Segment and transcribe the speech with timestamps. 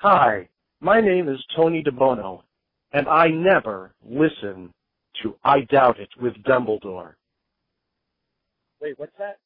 [0.00, 0.48] Hi,
[0.80, 2.42] my name is Tony DeBono,
[2.92, 4.72] and I never listen
[5.20, 7.14] to I Doubt It with Dumbledore.
[8.80, 9.38] Wait, what's that?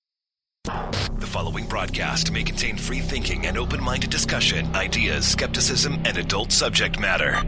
[1.19, 6.53] The following broadcast may contain free thinking and open minded discussion, ideas, skepticism, and adult
[6.53, 7.43] subject matter.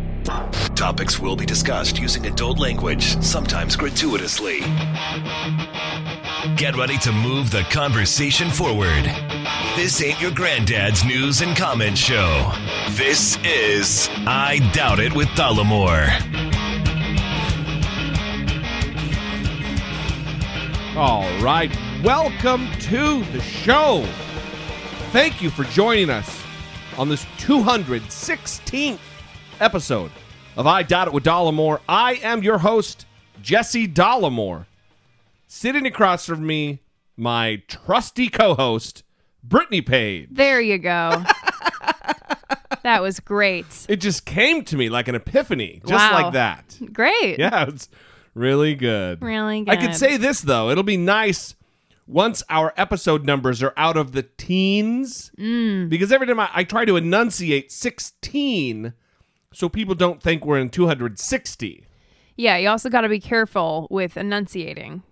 [0.75, 4.63] Topics will be discussed using adult language, sometimes gratuitously.
[6.45, 9.05] Get ready to move the conversation forward.
[9.77, 12.53] This ain't your granddad's news and comment show.
[12.91, 16.11] This is I Doubt It with Dollemore.
[20.95, 21.75] All right,
[22.05, 24.05] welcome to the show.
[25.13, 26.45] Thank you for joining us
[26.99, 28.99] on this 216th
[29.61, 30.11] episode
[30.59, 31.81] of I Doubt It with Dollemore.
[31.89, 33.07] I am your host,
[33.41, 34.67] Jesse Dollemore.
[35.57, 36.81] Sitting across from me,
[37.17, 39.05] my trusty co-host,
[39.45, 40.27] Brittany Page.
[40.33, 41.23] There you go.
[42.83, 43.65] that was great.
[43.89, 46.23] It just came to me like an epiphany, just Wow.
[46.25, 46.77] like that.
[46.93, 47.39] Great.
[47.39, 47.89] Yeah, it's
[48.35, 49.23] really good.
[49.23, 49.71] Really good.
[49.71, 50.71] I could say this though.
[50.71, 51.55] It'll be nice
[52.09, 55.31] once our episode numbers are out of the teens.
[55.39, 55.89] Mm.
[55.89, 58.93] Because every time I, I try to enunciate 16
[59.53, 61.87] so people don't think we're in 260.
[62.37, 65.05] Yeah, you also got to be careful with enunciating.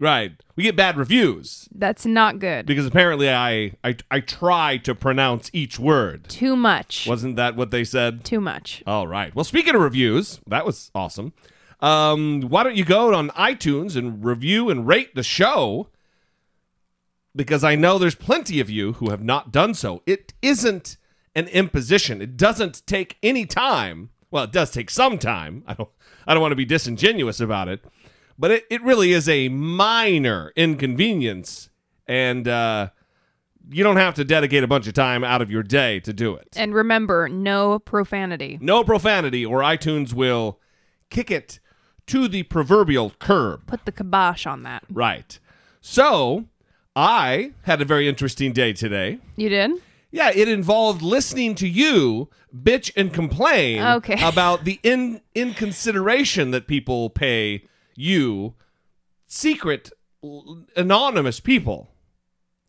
[0.00, 0.32] Right.
[0.56, 2.64] We get bad reviews That's not good.
[2.66, 6.26] because apparently I, I I try to pronounce each word.
[6.28, 7.06] Too much.
[7.06, 8.24] Wasn't that what they said?
[8.24, 8.82] Too much.
[8.86, 9.34] All right.
[9.34, 11.34] Well, speaking of reviews, that was awesome.
[11.80, 15.88] Um, why don't you go on iTunes and review and rate the show?
[17.36, 20.02] Because I know there's plenty of you who have not done so.
[20.06, 20.96] It isn't
[21.34, 22.20] an imposition.
[22.20, 24.10] It doesn't take any time.
[24.30, 25.62] Well, it does take some time.
[25.66, 25.90] I don't
[26.26, 27.84] I don't want to be disingenuous about it.
[28.40, 31.68] But it, it really is a minor inconvenience.
[32.06, 32.88] And uh,
[33.70, 36.34] you don't have to dedicate a bunch of time out of your day to do
[36.36, 36.48] it.
[36.56, 38.58] And remember, no profanity.
[38.62, 40.58] No profanity, or iTunes will
[41.10, 41.60] kick it
[42.06, 43.66] to the proverbial curb.
[43.66, 44.84] Put the kibosh on that.
[44.90, 45.38] Right.
[45.82, 46.46] So,
[46.96, 49.18] I had a very interesting day today.
[49.36, 49.72] You did?
[50.10, 54.16] Yeah, it involved listening to you bitch and complain Okay.
[54.26, 57.64] about the in inconsideration that people pay
[57.94, 58.54] you,
[59.26, 59.90] secret,
[60.76, 61.90] anonymous people.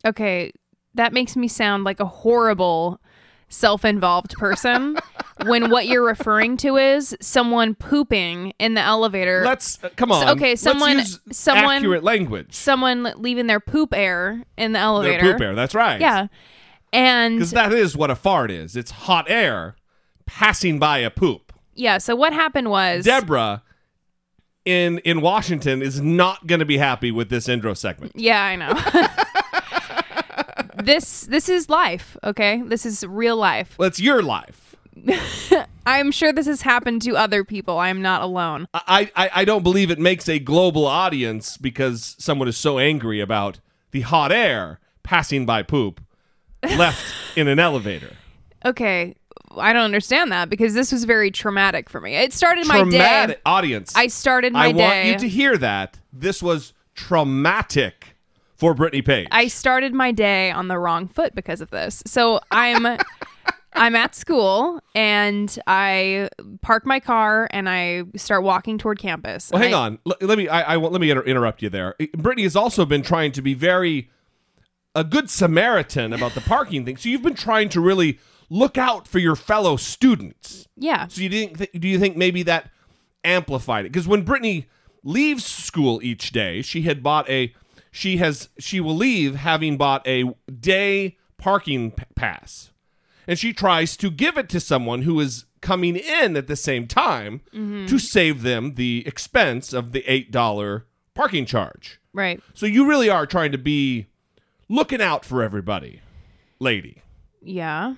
[0.06, 0.52] Okay,
[0.94, 3.00] that makes me sound like a horrible
[3.48, 4.96] self-involved person
[5.44, 9.42] when what you're referring to is someone pooping in the elevator.
[9.44, 10.26] Let's uh, come on.
[10.26, 12.54] So- okay, someone- someone- accurate language.
[12.54, 15.32] someone leaving their poop air in the Their elevator.
[15.32, 15.54] poop air.
[15.54, 16.00] That's right.
[16.00, 16.28] Yeah.
[16.94, 18.74] And Because that is what a fart is.
[18.76, 19.76] It's hot air
[20.26, 21.52] passing by a poop.
[21.74, 23.62] yeah, so what happened was Deborah
[24.64, 28.12] in in Washington is not going to be happy with this intro segment.
[28.14, 28.74] Yeah, I know.
[30.84, 32.62] this this is life, okay?
[32.62, 33.76] This is real life.
[33.78, 34.76] Well, it's your life.
[35.86, 37.78] I'm sure this has happened to other people.
[37.78, 38.66] I am not alone.
[38.74, 43.20] I, I I don't believe it makes a global audience because someone is so angry
[43.20, 46.00] about the hot air passing by poop
[46.62, 48.16] left in an elevator.
[48.64, 49.16] Okay,
[49.56, 52.14] I don't understand that because this was very traumatic for me.
[52.14, 53.36] It started my day.
[53.44, 53.92] audience.
[53.96, 54.82] I started my day.
[54.84, 55.98] I want you to hear that.
[56.12, 58.16] This was traumatic
[58.56, 59.28] for Brittany Page.
[59.30, 62.02] I started my day on the wrong foot because of this.
[62.06, 62.86] So I'm
[63.74, 66.28] I'm at school and I
[66.60, 69.50] park my car and I start walking toward campus.
[69.50, 69.98] Well, hang I- on.
[70.06, 70.48] L- let me.
[70.48, 71.94] I, I want- let me inter- interrupt you there.
[72.16, 74.10] Brittany has also been trying to be very
[74.94, 76.98] a good Samaritan about the parking thing.
[76.98, 78.18] So you've been trying to really
[78.50, 80.66] look out for your fellow students.
[80.76, 81.06] Yeah.
[81.08, 81.58] So you didn't?
[81.58, 82.70] Th- do you think maybe that
[83.24, 83.92] amplified it?
[83.92, 84.68] Because when Brittany
[85.04, 87.54] leaves school each day, she had bought a.
[87.90, 88.48] She has.
[88.58, 92.70] She will leave having bought a day parking p- pass,
[93.26, 96.86] and she tries to give it to someone who is coming in at the same
[96.86, 97.86] time mm-hmm.
[97.86, 102.00] to save them the expense of the eight dollar parking charge.
[102.12, 102.42] Right.
[102.54, 104.06] So you really are trying to be
[104.68, 106.00] looking out for everybody,
[106.58, 107.02] lady.
[107.40, 107.94] Yeah.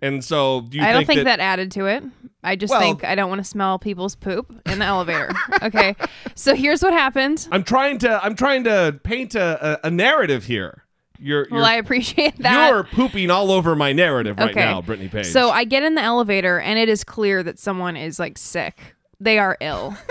[0.00, 2.04] And so do you I don't think that that, added to it.
[2.42, 5.30] I just Well- think I don't want to smell people's poop in the elevator.
[5.62, 5.96] Okay.
[6.34, 7.48] So here's what happened.
[7.50, 10.84] I'm trying to I'm trying to paint a, a, a narrative here.
[11.18, 12.70] You're, Well, you're I appreciate that.
[12.70, 14.60] you're pooping all over my narrative right okay.
[14.60, 15.26] now, Brittany Page.
[15.26, 18.94] So I get in the elevator and it is clear that someone is like sick.
[19.18, 19.96] They are ill.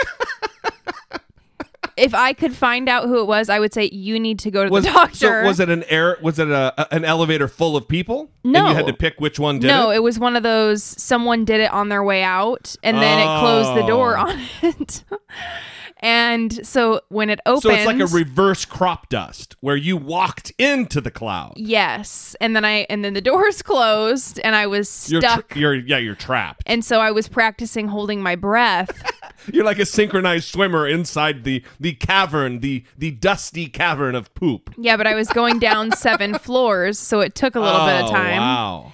[1.98, 4.64] if I could find out who it was, I would say you need to go
[4.66, 5.16] to Was the doctor.
[5.18, 6.18] So was it an air?
[6.22, 8.30] Was it a, a- an elevator full of people?
[8.44, 8.70] And No.
[8.70, 9.74] you had to pick which one did it?
[9.74, 9.98] no, it.
[9.98, 13.40] it was one of those someone did it on their way out and then it
[13.40, 14.22] closed the door Oh.
[14.30, 15.04] on it.
[16.00, 20.52] and so when it opened So it's like a reverse crop dust where you walked
[20.60, 21.54] into the cloud.
[21.58, 22.36] Yes.
[22.40, 25.50] And then I and then the doors closed and I was You're, stuck.
[25.50, 26.64] tra- you're yeah, you're trapped.
[26.68, 28.92] and so I was practicing holding my breath.
[29.52, 34.74] You're like a synchronized swimmer inside the the cavern, the the dusty cavern of poop.
[34.78, 38.10] yeah, but I was going down seven floors, so it took a little bit of
[38.10, 38.38] Oh, time.
[38.38, 38.94] Wow.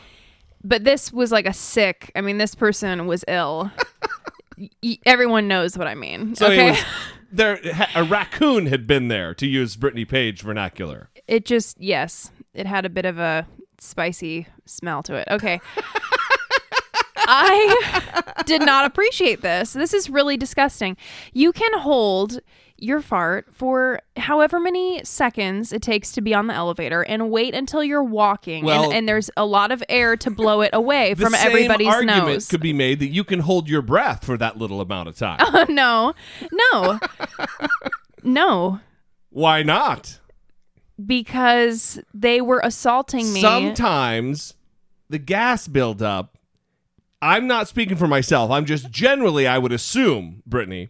[0.64, 2.12] But this was like a sick.
[2.16, 3.72] I mean, this person was ill.
[4.84, 6.36] Y- everyone knows what I mean.
[6.36, 6.72] So okay.
[6.72, 6.80] was
[7.32, 7.60] there.
[7.96, 11.10] A raccoon had been there, to use Brittany Page vernacular.
[11.28, 13.48] it just yes it had a bit of a
[13.80, 15.60] spicy smell to it okay
[17.28, 20.96] i did not appreciate this this is really disgusting
[21.34, 22.40] you can hold
[22.78, 27.54] your fart for however many seconds it takes to be on the elevator and wait
[27.54, 31.14] until you're walking Well- and, and there's a lot of air to blow it away
[31.14, 34.26] The from same everybody's argument nose could be made that you can hold your breath
[34.26, 35.40] for that little amount of time.
[35.74, 36.14] no
[36.52, 37.00] no
[38.24, 38.80] no
[39.30, 40.19] Why not?
[41.04, 44.54] because they were assaulting me Sometimes
[45.10, 46.32] the gas buildup.
[47.24, 48.52] I'm not speaking for myself.
[48.52, 50.90] I'm just generally, I would assume, Brittany,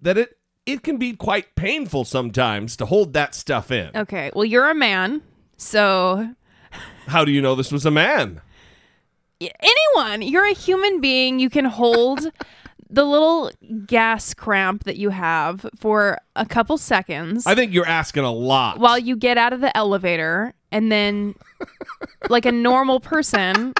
[0.00, 0.36] that it
[0.66, 3.90] it can be quite painful sometimes to hold that stuff in.
[3.96, 4.30] Okay.
[4.34, 5.22] Well, you're a man.
[5.56, 6.34] So,
[7.06, 8.40] How do you know this was a man?
[9.40, 11.38] anyone, you're a human being.
[11.40, 12.20] You can hold
[12.90, 13.50] the little
[13.86, 18.78] gas cramp that you have for a couple seconds I think you're asking a lot.
[18.80, 21.34] while you get out of the elevator and then,
[22.28, 23.74] like a normal person,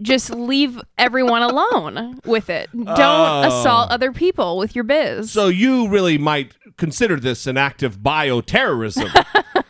[0.00, 2.68] just leave everyone alone with it.
[2.72, 3.42] Don't Oh.
[3.46, 5.30] assault other people with your biz.
[5.30, 9.10] So you really might consider this an act of bioterrorism.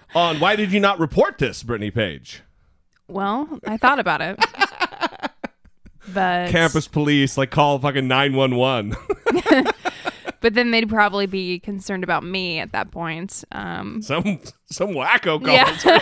[0.14, 2.42] on why did you not report this, Brittany Page?
[3.08, 4.38] well, I thought about it.
[6.12, 8.96] But Campus police, like call fucking nine one one.
[10.40, 13.44] but then they'd probably be concerned about me at that point.
[13.52, 16.00] Um, Some some wacko calls Yeah.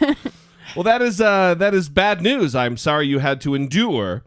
[0.00, 0.28] earlier.
[0.76, 2.54] Well, that is uh that is bad news.
[2.54, 4.22] I'm sorry you had to endure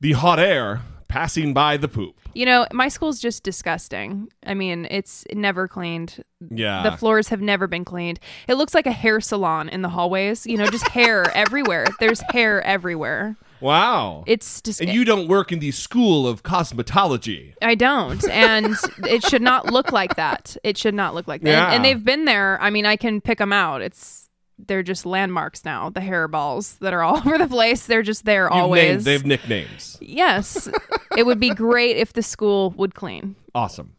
[0.00, 2.14] the hot air passing by the poop.
[2.34, 4.28] you know, my school's just disgusting.
[4.46, 6.22] I mean, it's never cleaned.
[6.50, 6.82] Yeah.
[6.88, 8.20] The floors have never been cleaned.
[8.46, 10.46] It looks like a hair salon in the hallways.
[10.46, 11.86] You know, just hair everywhere.
[11.98, 13.36] There's hair everywhere.
[13.60, 14.22] wow.
[14.26, 14.80] It's just.
[14.82, 17.54] and you don't work in the school of cosmetology.
[17.62, 20.56] I don't, and it should not look like that.
[20.62, 21.48] It should not look like that.
[21.48, 21.74] And- Yeah.
[21.74, 22.60] And, they've been there.
[22.60, 23.80] I mean, I can pick them out.
[23.82, 24.17] It's
[24.66, 25.90] they're just landmarks now.
[25.90, 27.86] The hairballs that are all over the place.
[27.86, 28.88] They're just there You've always.
[28.88, 29.96] named, they have nicknames.
[30.00, 30.68] Yes,
[31.16, 33.36] it would be great if the school would clean.
[33.54, 33.94] Awesome.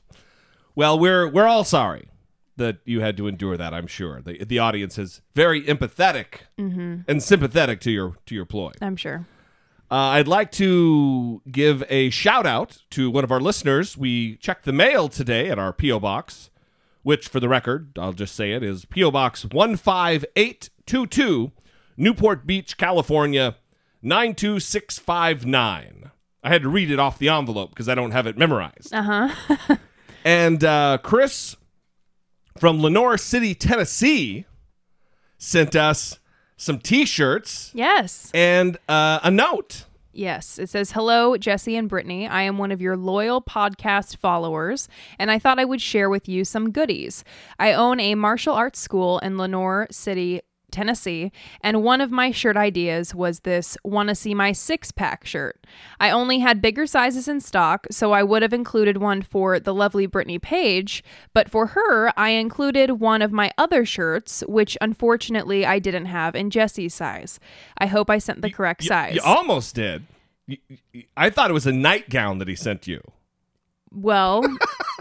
[0.76, 2.10] Well, we're we're all sorry
[2.58, 3.74] that you had to endure that.
[3.74, 8.72] I'm sure the the audience is very empathetic and sympathetic to your to your ploy.
[8.82, 9.26] I'm sure.
[9.92, 13.98] Uh, I'd like to give a shout out to one of our listeners.
[13.98, 16.52] We checked the mail today at our PO box,
[17.04, 21.06] which, for the record, I'll just say it is PO Box one five eight two
[21.08, 21.52] two,
[21.98, 23.56] Newport Beach, California
[24.02, 26.12] nine two six five nine.
[26.44, 28.94] I had to read it off the envelope because I don't have it memorized.
[28.94, 29.76] Uh huh.
[30.26, 31.56] And uh, Chris
[32.58, 34.46] from Lenoir City, Tennessee,
[35.38, 36.20] sent us
[36.58, 38.30] some T-shirts Yes.
[38.34, 39.86] and uh, a note.
[40.20, 40.60] Yes.
[40.60, 42.28] It says, Hello, Jesse and Brittany.
[42.28, 46.28] I am one of your loyal podcast followers, and I thought I would share with
[46.28, 47.24] you some goodies.
[47.58, 51.32] I own a martial arts school in Lenoir City, Tennessee,
[51.62, 55.66] and one of my shirt ideas was this Wanna See My Six Pack shirt.
[56.00, 59.74] I only had bigger sizes in stock, so I would have included one for the
[59.74, 65.66] lovely Brittany Page, but for her, I included one of my other shirts, which unfortunately
[65.66, 67.40] I didn't have in Jesse's size.
[67.78, 69.16] I hope I sent the correct Y- size.
[69.16, 70.06] You almost did.
[71.16, 73.02] I thought it was a nightgown that he sent you.
[73.92, 74.44] Well,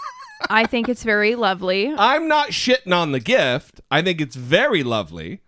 [0.51, 1.93] I think it's very lovely.
[1.97, 3.81] I'm not shitting on the gift.
[3.91, 5.41] I think it's very lovely,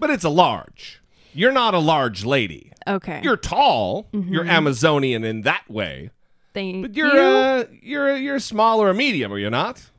[0.00, 1.00] but it's a large.
[1.32, 2.72] You're not a large lady.
[2.88, 3.20] Okay.
[3.22, 4.08] You're tall.
[4.12, 4.32] Mm-hmm.
[4.34, 6.10] You're Amazonian in that way,
[6.54, 7.20] Thank but you're you.
[7.20, 9.90] uh, you're you're small or a medium, are you not?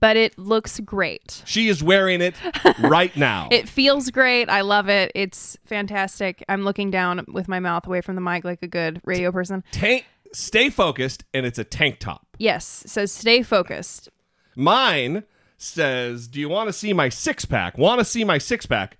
[0.00, 1.42] but it looks great.
[1.46, 2.34] She is wearing it
[2.80, 3.48] right now.
[3.50, 4.50] It feels great.
[4.50, 5.10] I love it.
[5.14, 6.44] It's fantastic.
[6.48, 9.64] I'm looking down with my mouth away from the mic like a good radio person.
[9.72, 10.04] tank.
[10.34, 12.26] Stay focused, and it's a tank top.
[12.38, 14.10] Yes, says stay focused.
[14.56, 15.24] Mine
[15.56, 17.78] says, "Do you want to see my six pack?
[17.78, 18.98] Want to see my six pack?"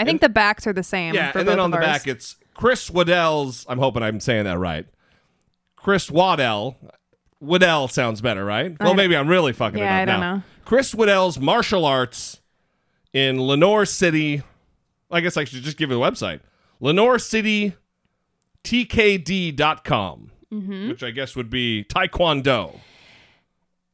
[0.00, 1.14] I think the backs are the same.
[1.14, 1.86] Yeah, and then on the ours.
[1.86, 3.64] back it's Chris Waddell's.
[3.68, 4.86] I'm hoping I'm saying that right.
[5.76, 6.76] Chris Waddell,
[7.40, 8.76] Waddell sounds better, right?
[8.80, 10.34] Well, maybe I'm really fucking Yeah, it up I don't now.
[10.36, 10.42] know.
[10.64, 12.40] Chris Waddell's martial arts
[13.12, 14.42] in Lenoir City.
[15.10, 16.40] I guess I should just give you the website.
[16.80, 17.74] Lenoir City
[18.64, 20.88] TKD.com, Mm-hmm.
[20.88, 22.80] which I guess would be Taekwondo.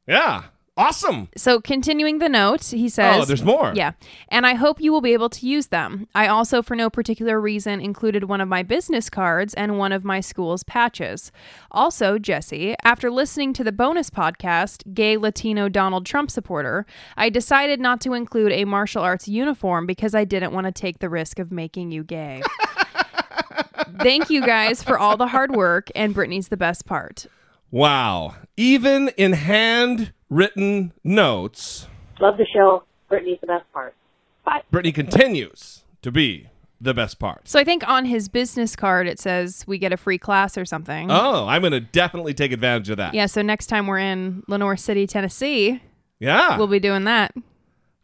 [0.08, 0.44] Yeah.
[0.78, 1.30] Awesome.
[1.34, 3.72] So, continuing the note, he oh, says, Oh, there's more.
[3.74, 3.92] Yeah.
[4.28, 6.06] And I hope you will be able to use them.
[6.14, 10.04] I also, for no particular reason, included one of my business cards and one of
[10.04, 11.32] my school's patches.
[11.70, 16.84] Also, Jesse, after listening to the bonus podcast, Gay Latino Donald Trump Supporter,
[17.16, 20.98] I decided not to include a martial arts uniform because I didn't want to take
[20.98, 22.42] the risk of making you gay.
[23.98, 27.28] Thank you guys for all the hard work, and Brittany's the best part.
[27.70, 28.36] Wow.
[28.56, 31.86] Even in handwritten notes,
[32.20, 32.82] Love the show.
[33.08, 33.94] Brittany's the best part.
[34.44, 34.62] Bye.
[34.70, 36.48] Brittany continues to be
[36.80, 37.46] the best part.
[37.48, 40.64] So I think on his business card it says we get a free class or
[40.64, 41.10] something.
[41.10, 43.12] Oh, I'm going to definitely take advantage of that.
[43.14, 45.82] Yeah, so next time we're in Lenoir City, Tennessee,
[46.18, 46.56] Yeah.
[46.56, 47.34] we'll be doing that.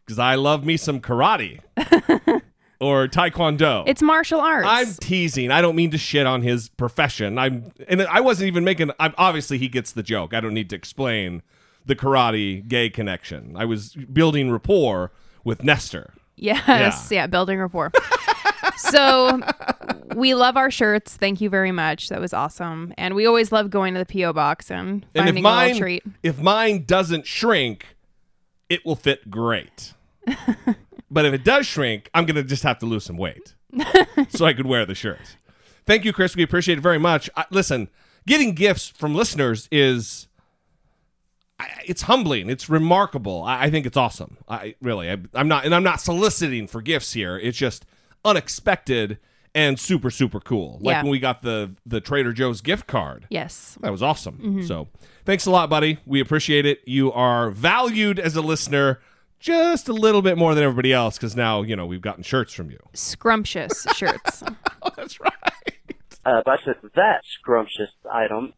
[0.05, 1.61] Because I love me some karate
[2.83, 3.85] or taekwondo.
[3.87, 4.67] It's martial arts.
[4.69, 5.51] I'm teasing.
[5.51, 7.39] I don't mean to shit on his profession.
[7.39, 8.91] I'm, and I wasn't even making.
[8.99, 10.35] I'm obviously he gets the joke.
[10.35, 11.43] I don't need to explain
[11.87, 13.55] the karate gay connection.
[13.57, 15.13] I was building rapport
[15.45, 16.13] with Nestor.
[16.37, 17.93] yes, yeah, building rapport.
[18.77, 19.41] so
[20.15, 21.17] we love our shirts.
[21.17, 22.09] Thank you very much.
[22.09, 22.93] That was awesome.
[22.99, 25.79] And we always love going to the PO box and And finding if a little
[25.79, 26.03] treat.
[26.23, 27.97] if mine doesn't shrink,
[28.69, 29.93] it will fit great.
[31.13, 33.55] but if it does shrink, I'm gonna just have to lose some weight
[34.31, 35.37] so I could wear the shirt.
[35.87, 36.35] Thank you, Chris.
[36.37, 37.29] We appreciate it very much.
[37.37, 37.89] I, listen,
[38.27, 40.29] getting gifts from listeners is
[41.85, 42.51] it's humbling.
[42.51, 43.43] It's remarkable.
[43.43, 44.37] I, I think it's awesome.
[44.49, 47.39] I really, I, I'm not, and I'm not soliciting for gifts here.
[47.39, 47.85] It's just
[48.25, 49.19] unexpected
[49.55, 50.79] and super, super cool.
[50.81, 51.03] Like Yeah.
[51.03, 53.27] when we got the the Trader Joe's gift card.
[53.29, 53.77] Yes.
[53.81, 54.39] That was awesome.
[54.39, 54.63] Mm-hmm.
[54.67, 54.89] So
[55.25, 55.99] thanks a lot, buddy.
[56.07, 56.81] We appreciate it.
[56.87, 59.01] You are valued as a listener
[59.43, 62.53] just a little bit more than everybody else because now, you know, we've gotten shirts
[62.55, 62.79] from you.
[62.95, 64.43] Scrumptious shirts.
[64.85, 65.33] Oh, that's right.
[66.25, 68.53] Uh, but I took that scrumptious item.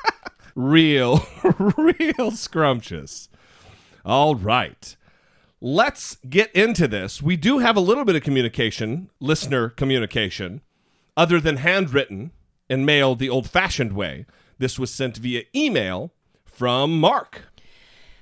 [0.54, 1.24] Real,
[1.76, 3.28] real scrumptious.
[4.02, 4.96] All right.
[5.60, 7.20] Let's get into this.
[7.22, 10.62] We do have a little bit of communication, listener communication,
[11.18, 12.32] other than handwritten
[12.70, 14.24] and mailed the old fashioned way.
[14.58, 16.12] This was sent via email
[16.46, 17.42] from Mark.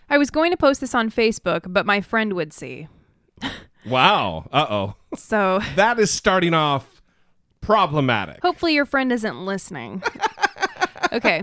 [0.09, 2.89] I was going to post this on Facebook, but my friend would see.
[3.85, 4.49] Wow.
[4.53, 4.95] Uh oh.
[5.17, 7.03] So That is starting off
[7.61, 8.43] problematic.
[8.43, 10.03] Hopefully, your friend isn't listening.
[11.13, 11.43] okay.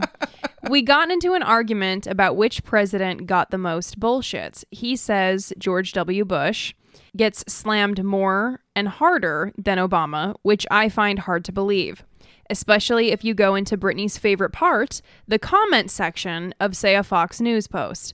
[0.69, 4.63] We got into an argument about which president got the most bullshit.
[4.71, 6.23] He says George W.
[6.23, 6.73] Bush
[7.17, 12.03] gets slammed more and harder than Obama, which I find hard to believe,
[12.49, 17.41] especially if you go into Brittany's favorite part, the comment section of, say, a Fox
[17.41, 18.13] News post.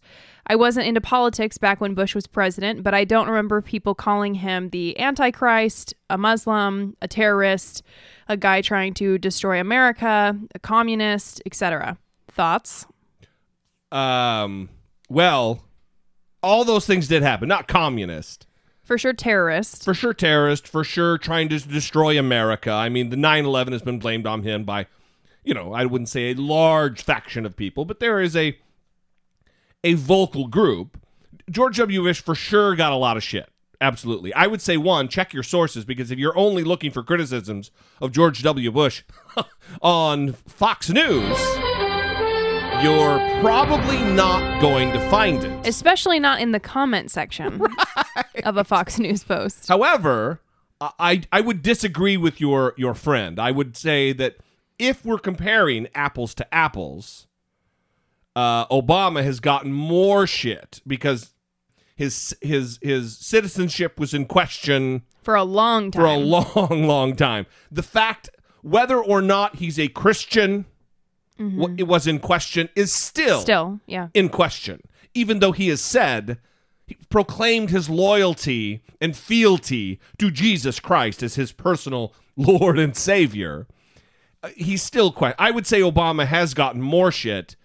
[0.52, 4.34] I wasn't into politics back when Bush was president, but I don't remember people calling
[4.34, 7.84] him the Antichrist, a Muslim, a terrorist,
[8.28, 12.00] a guy trying to destroy America, a communist, etc.
[12.30, 12.88] Thoughts?
[13.92, 14.70] Um,
[15.08, 15.64] well,
[16.42, 17.48] all those things did happen.
[17.48, 18.48] Not communist.
[18.84, 19.84] For sure, terrorist.
[19.86, 20.68] For sure, terrorist.
[20.68, 22.72] For sure, trying to destroy America.
[22.72, 24.88] I mean, the 9 11 has been blamed on him by,
[25.44, 28.58] you know, I wouldn't say a large faction of people, but there is a
[29.84, 31.00] a vocal group.
[31.50, 32.04] George W.
[32.04, 33.50] Bush for sure got a lot of shit.
[33.82, 34.34] Absolutely.
[34.34, 37.72] I would say one, check your sources because if you're only looking for criticisms
[38.02, 38.72] of George W.
[38.72, 39.04] Bush
[39.82, 41.40] on Fox News,
[42.84, 45.68] you're probably not going to find it.
[45.68, 47.62] Especially not in the comment section
[48.44, 49.68] of a Fox News post.
[49.70, 50.42] However,
[50.82, 53.40] I I would disagree with your your friend.
[53.40, 54.38] I would say that
[54.78, 57.28] if we're comparing apples to apples,
[58.40, 61.34] uh, Obama has gotten more shit because
[61.96, 66.02] his his his citizenship was in question For a long time.
[66.02, 67.46] for a long, long time.
[67.72, 68.30] The fact
[68.62, 70.66] whether or not he's a Christian,
[71.38, 74.08] what it was in question, is still Still, yeah.
[74.14, 74.82] in question,
[75.14, 76.38] even though he has said
[76.86, 83.68] he proclaimed his loyalty and fealty to Jesus Christ as his personal Lord and Savior.
[84.42, 85.36] Uh, He's still quite.
[85.38, 87.56] I would say Obama has gotten more shit,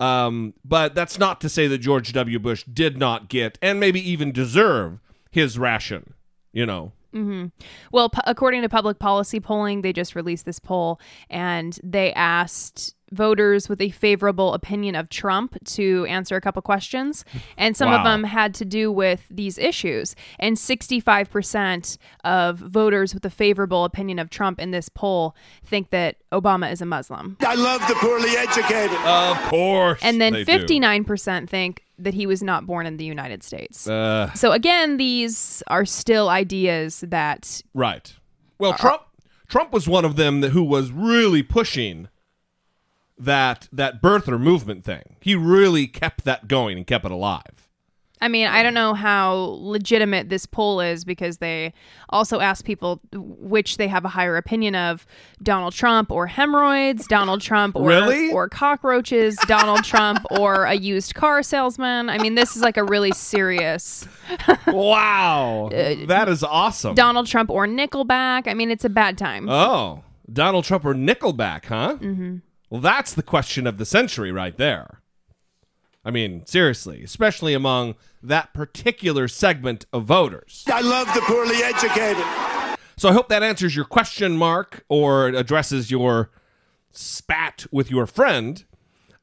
[0.00, 2.38] um, but that's not to say that George W.
[2.38, 5.00] Bush did not get and maybe even deserve
[5.30, 6.14] his ration.
[6.52, 7.46] You know, Mm-hmm.
[7.90, 11.00] Well, pu- according to public policy polling, they just released this poll
[11.30, 17.24] and they asked voters with a favorable opinion of Trump to answer a couple questions.
[17.56, 20.14] And some of them had to do with these issues.
[20.38, 25.34] And 65% of voters with a favorable opinion of Trump in this poll
[25.64, 27.36] think that Obama is a Muslim.
[27.40, 28.98] I love the poorly educated.
[29.04, 30.00] Of course.
[30.02, 33.88] And then they 59% think that he was not born in the United States.
[33.88, 38.14] Uh, so again, these are still ideas that right.
[38.58, 39.02] Well, Trump
[39.48, 42.08] Trump was one of them that, who was really pushing
[43.18, 45.16] that that birther movement thing.
[45.20, 47.64] He really kept that going and kept it alive.
[48.20, 51.72] I mean, I don't know how legitimate this poll is because they
[52.08, 55.06] also ask people which they have a higher opinion of
[55.40, 58.32] Donald Trump or hemorrhoids, Donald Trump or, Really?
[58.32, 62.10] or cockroaches, Donald Trump or a used car salesman.
[62.10, 64.08] I mean, this is like a really serious
[64.66, 65.68] Wow.
[65.72, 66.96] that is awesome.
[66.96, 68.48] Donald Trump or Nickelback.
[68.48, 69.48] I mean, it's a bad time.
[69.48, 71.96] oh, Donald Trump or Nickelback, huh?
[72.00, 72.38] Mm-hmm.
[72.70, 75.00] Well, that's the question of the century right there.
[76.04, 80.64] I mean, seriously, especially among that particular segment of voters.
[80.66, 82.24] I love the poorly educated.
[82.96, 86.30] So I hope that answers your question, Mark, or addresses your
[86.90, 88.64] spat with your friend.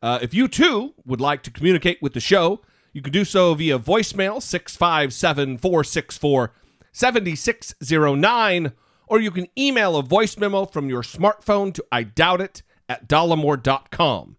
[0.01, 2.61] Uh, if you too would like to communicate with the show,
[2.93, 6.53] you can do so via voicemail 657 464
[6.91, 8.71] 7609,
[9.07, 13.07] or you can email a voice memo from your smartphone to I doubt it at
[13.07, 14.37] dollemore.com.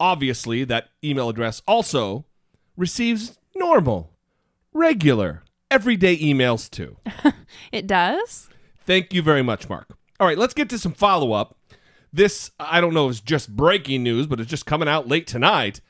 [0.00, 2.24] Obviously, that email address also
[2.76, 4.10] receives normal,
[4.72, 6.96] regular, everyday emails too.
[7.72, 8.48] It does?
[8.86, 9.96] Thank you very much, Mark.
[10.20, 11.56] All right, let's get to some follow up.
[12.12, 15.80] This, I don't know, is just breaking news, but it's just coming out late tonight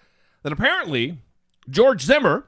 [0.42, 1.18] that apparently
[1.68, 2.46] George Zimmer.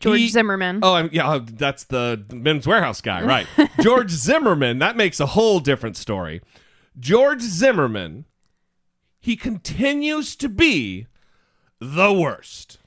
[0.00, 0.80] George he- Zimmerman.
[0.82, 3.46] Oh, I'm- yeah, uh, that's the men's warehouse guy, right?
[3.82, 6.40] George Zimmerman, that makes a whole different story.
[6.98, 8.24] George Zimmerman,
[9.20, 11.06] he continues to be
[11.80, 12.78] the worst.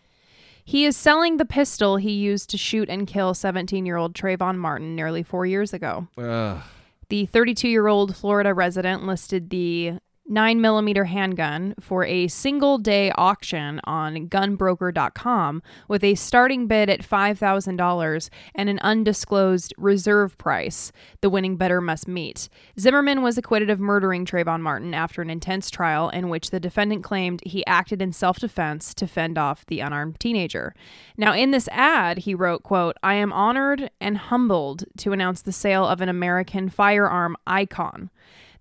[0.64, 4.58] He is selling the pistol he used to shoot and kill 17 year old Trayvon
[4.58, 6.08] Martin nearly four years ago.
[6.18, 6.62] Ugh.
[7.10, 9.94] The 32 year old Florida resident listed the
[10.30, 18.30] 9mm handgun for a single day auction on gunbroker.com with a starting bid at $5,000
[18.56, 22.48] and an undisclosed reserve price the winning bidder must meet.
[22.80, 27.04] Zimmerman was acquitted of murdering Trayvon Martin after an intense trial in which the defendant
[27.04, 30.74] claimed he acted in self-defense to fend off the unarmed teenager.
[31.18, 35.52] Now in this ad he wrote, quote, "I am honored and humbled to announce the
[35.52, 38.12] sale of an American firearm icon."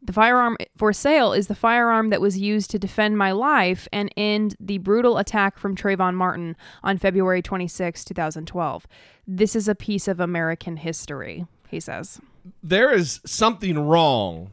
[0.02, 4.10] The firearm for sale is the firearm that was used to defend my life and
[4.16, 8.86] end the brutal attack from Trayvon Martin on February 26, 2012.
[9.26, 12.20] This is a piece of American history, he says.
[12.62, 14.52] there is something wrong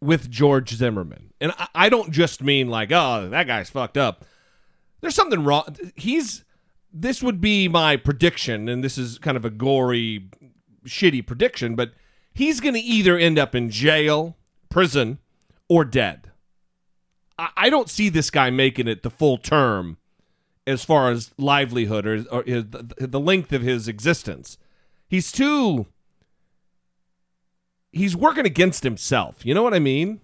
[0.00, 1.32] with George Zimmerman.
[1.40, 4.24] And I, I don't just mean like, oh, that guy's fucked up.
[5.00, 5.74] There's something wrong.
[5.94, 6.44] He's,
[6.92, 10.28] this would be my prediction, and this is kind of a gory,
[10.86, 11.92] shitty prediction, but
[12.34, 14.36] he's going to either end up in jail,
[14.68, 15.18] prison,
[15.68, 16.30] or dead.
[17.38, 19.98] I, I don't see this guy making it the full term
[20.66, 24.58] as far as livelihood or, or his, the, the length of his existence.
[25.08, 25.86] He's too
[27.92, 29.44] he's working against himself.
[29.44, 30.20] You know what I mean?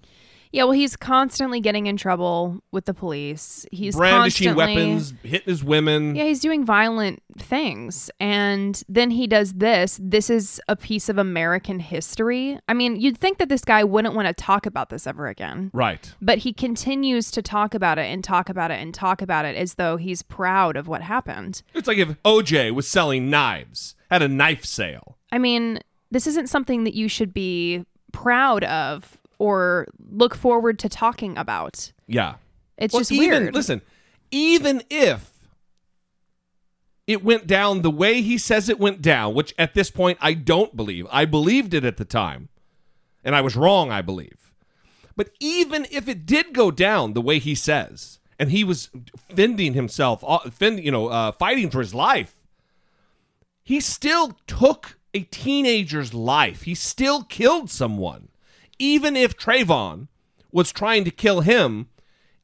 [0.53, 3.65] Yeah, well, he's constantly getting in trouble with the police.
[3.73, 6.15] He's Brandishing weapons, hitting his women.
[6.15, 8.11] Yeah, he's doing violent things.
[8.21, 9.99] And then he does this.
[10.03, 12.59] This is a piece of American history.
[12.69, 15.71] I mean, you'd think that this guy wouldn't want to talk about this ever again.
[15.73, 16.13] Right.
[16.21, 19.57] But he continues to talk about it and talk about it and talk about it
[19.57, 21.63] as though he's proud of what happened.
[21.73, 25.17] It's like if OJ was selling knives, had a knife sale.
[25.31, 30.89] I mean, this isn't something that you should be proud of or look forward to
[30.89, 31.93] talking about.
[32.07, 32.35] Yeah.
[32.79, 33.55] It's Well, just even, weird.
[33.57, 33.83] Listen,
[34.31, 35.33] even if
[37.09, 40.35] it went down the way he says it went down, which at this point I
[40.35, 41.09] don't believe.
[41.11, 42.51] I believed it at the time,
[43.25, 44.53] and I was wrong, I believe.
[45.17, 48.91] But even if it did go down the way he says, and he was
[49.35, 52.37] fending himself, uh, fend, you know, uh, fighting for his life,
[53.65, 56.63] he still took a teenager's life.
[56.63, 58.29] He still killed someone.
[58.83, 60.09] Even if Trayvon
[60.51, 61.87] was trying to kill him,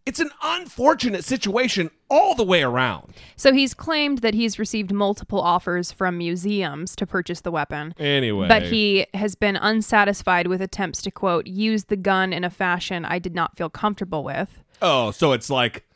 [0.07, 3.13] it's an unfortunate situation all the way around.
[3.35, 7.93] So he's claimed that he's received multiple offers from museums to purchase the weapon.
[7.99, 8.47] Anyway.
[8.47, 13.05] But he has been unsatisfied with attempts to, quote, use the gun in a fashion
[13.05, 14.63] I did not feel comfortable with.
[14.81, 15.87] Oh, so it's like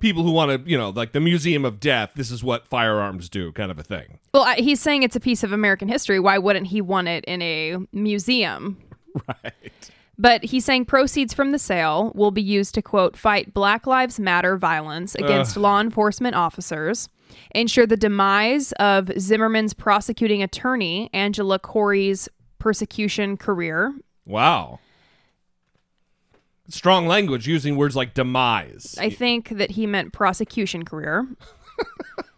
[0.00, 3.30] people who want to, you know, like the Museum of Death, this is what firearms
[3.30, 4.18] do kind of a thing.
[4.34, 6.20] Well, he's saying it's a piece of American history.
[6.20, 8.76] Why wouldn't he want it in a museum?
[9.26, 9.90] Right.
[10.18, 14.20] But he's saying proceeds from the sale will be used to, quote, fight Black Lives
[14.20, 17.08] Matter violence against law enforcement officers,
[17.54, 23.94] ensure the demise of Zimmerman's prosecuting attorney, Angela Corey's persecution career.
[24.26, 24.78] Wow.
[26.68, 28.96] Strong language using words like demise.
[29.00, 31.26] I think that he meant prosecution career.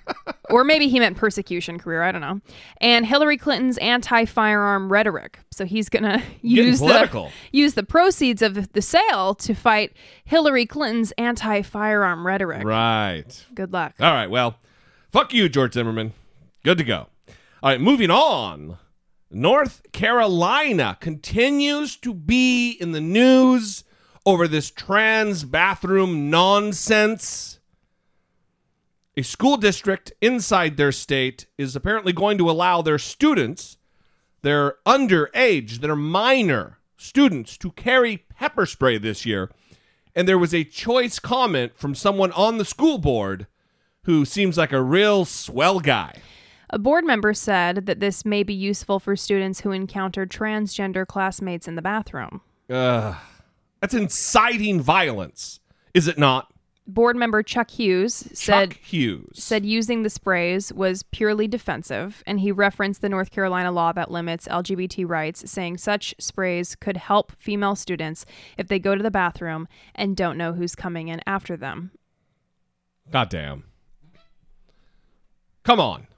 [0.50, 2.02] or maybe he meant persecution career.
[2.02, 2.40] I don't know.
[2.80, 5.38] And Hillary Clinton's anti-firearm rhetoric.
[5.50, 9.92] So he's gonna use the use the proceeds of the sale to fight
[10.24, 12.64] Hillary Clinton's anti-firearm rhetoric.
[12.64, 13.46] right.
[13.54, 13.94] Good luck.
[14.00, 14.30] All right.
[14.30, 14.56] Well,
[15.10, 16.12] fuck you, George Zimmerman.
[16.64, 17.06] Good to go.
[17.62, 17.80] All right.
[17.80, 18.78] Moving on.
[19.34, 23.84] North Carolina continues to be in the news
[24.26, 27.51] over this trans bathroom nonsense.
[29.14, 33.76] A school district inside their state is apparently going to allow their students,
[34.40, 39.50] their underage, their minor students, to carry pepper spray this year.
[40.14, 43.46] And there was a choice comment from someone on the school board
[44.04, 46.14] who seems like a real swell guy.
[46.70, 51.68] A board member said that this may be useful for students who encounter transgender classmates
[51.68, 52.40] in the bathroom.
[52.70, 53.14] Ugh.
[53.80, 55.60] That's inciting violence,
[55.92, 56.51] is it not?
[56.92, 59.42] Board member Chuck Hughes said Chuck Hughes.
[59.42, 64.10] said using the sprays was purely defensive, and he referenced the North Carolina law that
[64.10, 68.26] limits LGBT rights, saying such sprays could help female students
[68.58, 71.92] if they go to the bathroom and don't know who's coming in after them.
[73.10, 73.64] God damn.
[75.62, 76.08] Come on.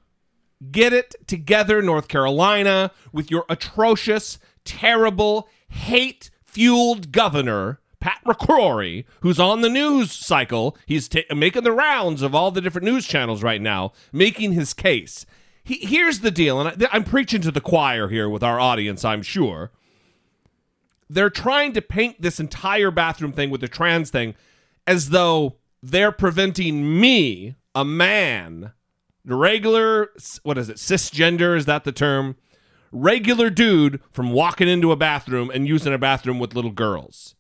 [0.70, 9.40] Get it together, North Carolina, with your atrocious, terrible, hate fueled governor, Pat McCrory, who's
[9.40, 10.76] on the news cycle.
[10.84, 14.74] He's ta- making the rounds of all the different news channels right now, making his
[14.74, 15.24] case.
[15.64, 19.06] He- here's the deal, and I- I'm preaching to the choir here with our audience,
[19.06, 19.72] I'm sure.
[21.08, 24.34] They're trying to paint this entire bathroom thing with the trans thing
[24.86, 28.72] as though they're preventing me, a man,
[29.24, 30.10] regular,
[30.42, 32.36] what is it, cisgender, is that the term?
[32.92, 37.34] Regular dude from walking into a bathroom and using a bathroom with little girls.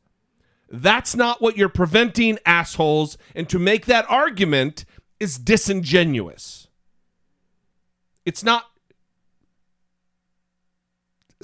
[0.76, 3.16] That's not what you're preventing, assholes.
[3.34, 4.84] And to make that argument
[5.20, 6.66] is disingenuous.
[8.26, 8.64] It's not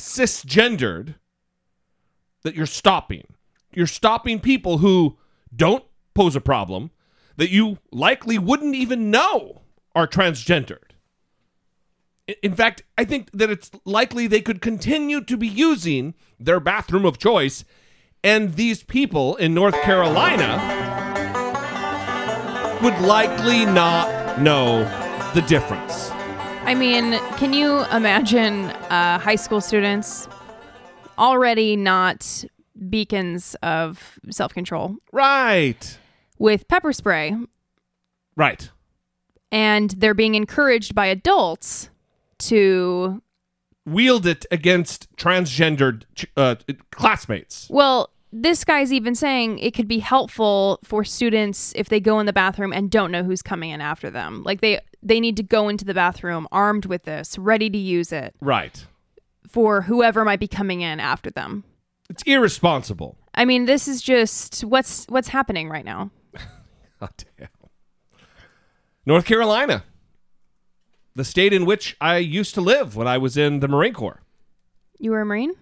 [0.01, 1.15] cisgendered
[2.43, 3.35] that you're stopping.
[3.73, 5.17] You're stopping people who
[5.55, 6.91] don't pose a problem
[7.37, 9.63] that you likely wouldn't even know
[9.95, 10.91] are transgendered.
[12.43, 17.05] In fact, I think that it's likely they could continue to be using their bathroom
[17.05, 17.65] of choice,
[18.23, 20.59] and these people in North Carolina
[22.83, 24.85] would likely not know
[25.35, 26.11] the difference.
[26.65, 30.29] I mean, can you imagine uh, high school students
[31.19, 32.45] already not
[32.89, 35.99] beacons of self control Right.
[36.39, 37.37] with pepper spray,
[38.37, 38.71] Right.
[39.53, 41.91] and they're being encouraged by adults
[42.39, 43.23] to
[43.91, 46.05] Wield it against transgendered
[46.37, 46.57] uh,
[46.93, 47.67] classmates.
[47.71, 52.27] Well, this guy's even saying it could be helpful for students if they go in
[52.27, 54.43] the bathroom and don't know who's coming in after them.
[54.45, 58.13] Like they they need to go into the bathroom armed with this, ready to use
[58.13, 58.87] it Right.
[59.49, 61.65] for whoever might be coming in after them.
[62.09, 63.17] It's irresponsible.
[63.35, 66.11] I mean, this is just what's what's happening right now.
[67.01, 67.49] God damn.
[69.07, 69.83] North Carolina,
[71.15, 74.23] the state in which I used to live when I was in the Marine Corps.
[74.99, 75.53] You were a Marine?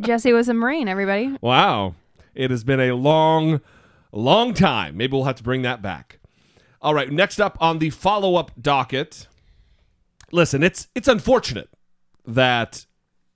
[0.00, 1.36] Jesse was a Marine, everybody.
[1.40, 1.94] Wow.
[2.34, 3.60] It has been a long,
[4.12, 4.96] long time.
[4.96, 6.20] Maybe we'll have to bring that back.
[6.80, 9.26] All right, next up on the follow-up docket.
[10.32, 11.68] Listen, it's it's unfortunate
[12.24, 12.86] that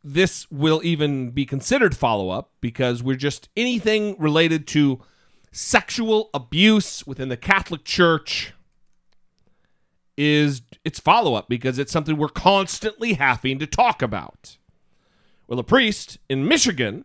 [0.02, 5.02] this will even be considered follow-up because we're just anything related to
[5.50, 8.54] sexual abuse within the Catholic Church
[10.16, 14.58] is it's follow-up because it's something we're constantly having to talk about.
[15.46, 17.04] Well, a priest in Michigan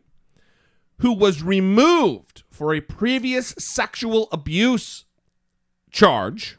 [1.00, 5.06] who was removed for a previous sexual abuse
[5.92, 6.58] charge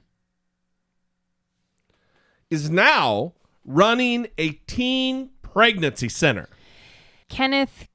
[2.50, 3.34] is now
[3.64, 6.48] running a teen pregnancy center.
[7.28, 7.86] Kenneth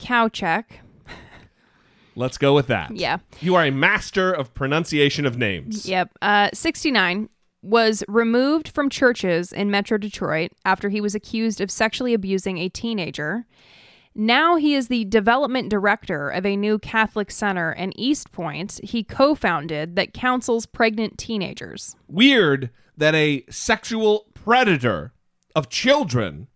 [0.00, 0.64] Kaucheck.
[2.16, 2.96] Let's go with that.
[2.96, 3.18] Yeah.
[3.40, 5.86] You are a master of pronunciation of names.
[5.86, 6.10] Yep.
[6.20, 7.28] Uh, 69
[7.64, 12.68] was removed from churches in Metro Detroit after he was accused of sexually abusing a
[12.68, 13.46] teenager.
[14.14, 19.02] Now he is the development director of a new Catholic center in East Point he
[19.02, 21.96] co founded that counsels pregnant teenagers.
[22.06, 25.12] Weird that a sexual predator
[25.56, 26.46] of children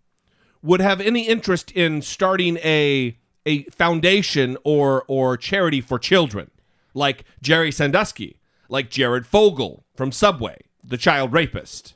[0.62, 6.51] would have any interest in starting a a foundation or or charity for children,
[6.94, 11.95] like Jerry Sandusky, like Jared Fogle from Subway, the child rapist.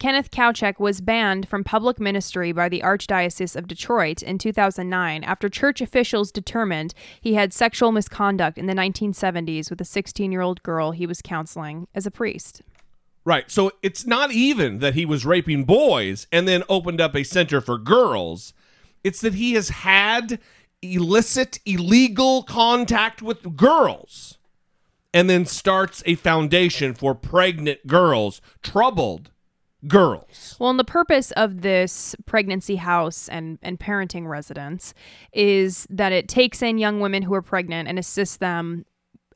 [0.00, 5.50] Kenneth Kaucheck was banned from public ministry by the Archdiocese of Detroit in 2009 after
[5.50, 10.62] church officials determined he had sexual misconduct in the 1970s with a 16 year old
[10.62, 12.62] girl he was counseling as a priest.
[13.26, 13.50] Right.
[13.50, 17.60] So it's not even that he was raping boys and then opened up a center
[17.60, 18.54] for girls.
[19.04, 20.40] It's that he has had
[20.80, 24.38] illicit, illegal contact with girls
[25.12, 29.30] and then starts a foundation for pregnant girls, troubled
[29.86, 30.56] girls.
[30.58, 34.94] Well, and the purpose of this pregnancy house and, and parenting residence
[35.32, 38.84] is that it takes in young women who are pregnant and assists them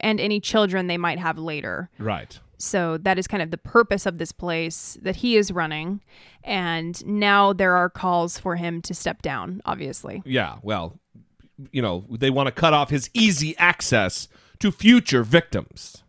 [0.00, 1.90] and any children they might have later.
[1.98, 2.38] Right.
[2.58, 6.00] So that is kind of the purpose of this place that he is running.
[6.42, 10.22] And now there are calls for him to step down, obviously.
[10.24, 10.56] Yeah.
[10.62, 10.98] Well,
[11.72, 16.02] you know, they want to cut off his easy access to future victims.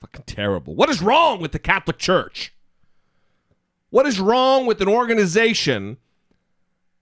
[0.00, 0.74] Fucking terrible.
[0.74, 2.52] What is wrong with the Catholic Church?
[3.90, 5.98] What is wrong with an organization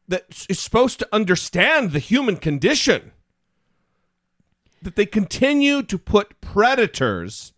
[0.06, 3.12] that is supposed to understand the human condition?
[4.82, 7.52] That they continue to put predators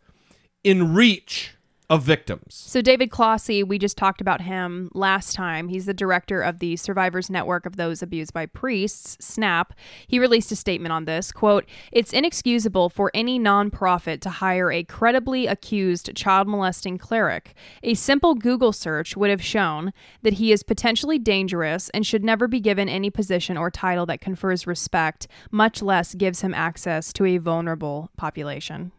[0.62, 1.55] in reach
[1.88, 2.52] of victims.
[2.52, 5.68] So David Clohessy, we just talked about him last time.
[5.68, 9.72] He's the director of the Survivors Network of Those Abused by Priests, SNAP.
[10.08, 14.82] He released a statement on this, quote, "It's inexcusable for any nonprofit to hire a
[14.82, 17.54] credibly accused child molesting cleric.
[17.84, 22.48] A simple Google search would have shown that he is potentially dangerous and should never
[22.48, 27.24] be given any position or title that confers respect, much less gives him access to
[27.26, 28.90] a vulnerable population."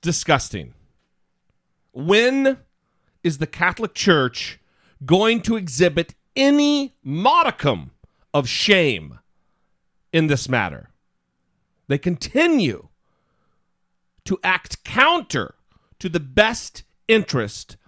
[0.00, 0.72] Disgusting.
[1.96, 2.58] When
[3.24, 4.60] is the Catholic Church
[5.06, 7.92] going to exhibit any modicum
[8.34, 9.18] of shame
[10.12, 10.90] in this matter?
[11.88, 12.88] They continue
[14.26, 15.54] to act counter
[15.98, 17.78] to the best interest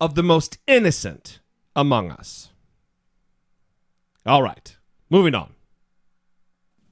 [0.00, 1.38] of the most innocent
[1.76, 2.48] among us.
[4.26, 4.76] All right,
[5.08, 5.55] moving on.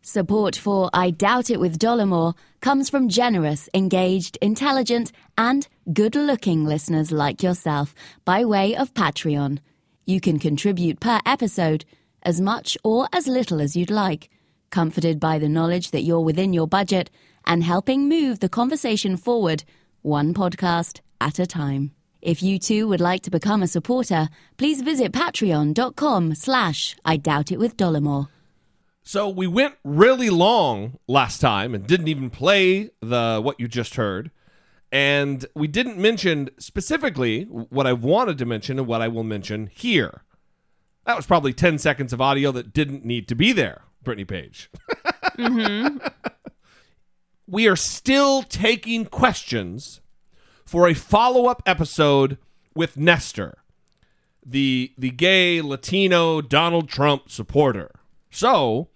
[0.06, 6.66] Support for I Doubt It with Dollemore comes from generous, engaged, intelligent, and good looking
[6.66, 7.94] listeners like yourself
[8.26, 9.60] by way of Patreon.
[10.04, 11.86] You can contribute per episode
[12.22, 14.28] as much or as little as you'd like,
[14.68, 17.08] comforted by the knowledge that you're within your budget
[17.46, 19.64] and helping move the conversation forward
[20.02, 21.92] one podcast at a time.
[22.20, 27.50] If you too would like to become a supporter, please visit patreon.com slash I Doubt
[27.50, 28.28] It with Dollemore.
[29.04, 33.96] So we went really long last time and didn't even play the what you just
[33.96, 34.30] heard.
[34.90, 39.68] And we didn't mention specifically what I wanted to mention and what I will mention
[39.72, 40.22] here.
[41.04, 44.70] That was probably 10 seconds of audio that didn't need to be there, Brittany Page.
[45.34, 45.98] Mm-hmm.
[47.46, 50.00] we are still taking questions
[50.64, 52.38] for a follow-up episode
[52.74, 53.58] with Nestor,
[54.46, 57.90] the the gay Latino Donald Trump supporter.
[58.30, 58.90] So,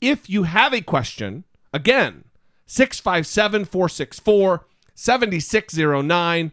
[0.00, 2.24] if you have a question, again,
[2.66, 6.52] 657 464 7609,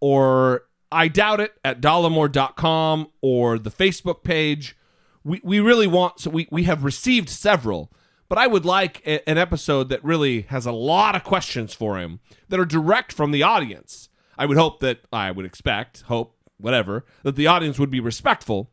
[0.00, 4.76] or I doubt it at dollemore.com or the Facebook page.
[5.24, 7.92] We, we really want, so we, we have received several,
[8.28, 11.98] but I would like a- an episode that really has a lot of questions for
[11.98, 14.08] him that are direct from the audience.
[14.36, 18.70] I would hope that, I would expect, hope, whatever, that the audience would be respectful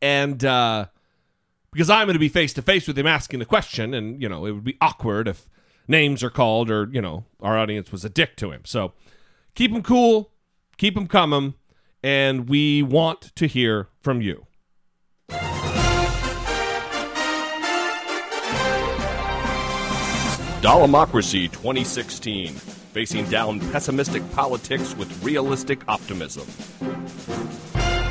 [0.00, 0.86] and, uh,
[1.72, 4.28] because I'm going to be face to face with him asking the question, and you
[4.28, 5.48] know it would be awkward if
[5.88, 8.62] names are called or you know our audience was a dick to him.
[8.64, 8.92] So
[9.54, 10.32] keep him cool,
[10.76, 11.54] keep him coming,
[12.02, 14.46] and we want to hear from you.
[20.60, 26.46] Dollemocracy 2016, facing down pessimistic politics with realistic optimism.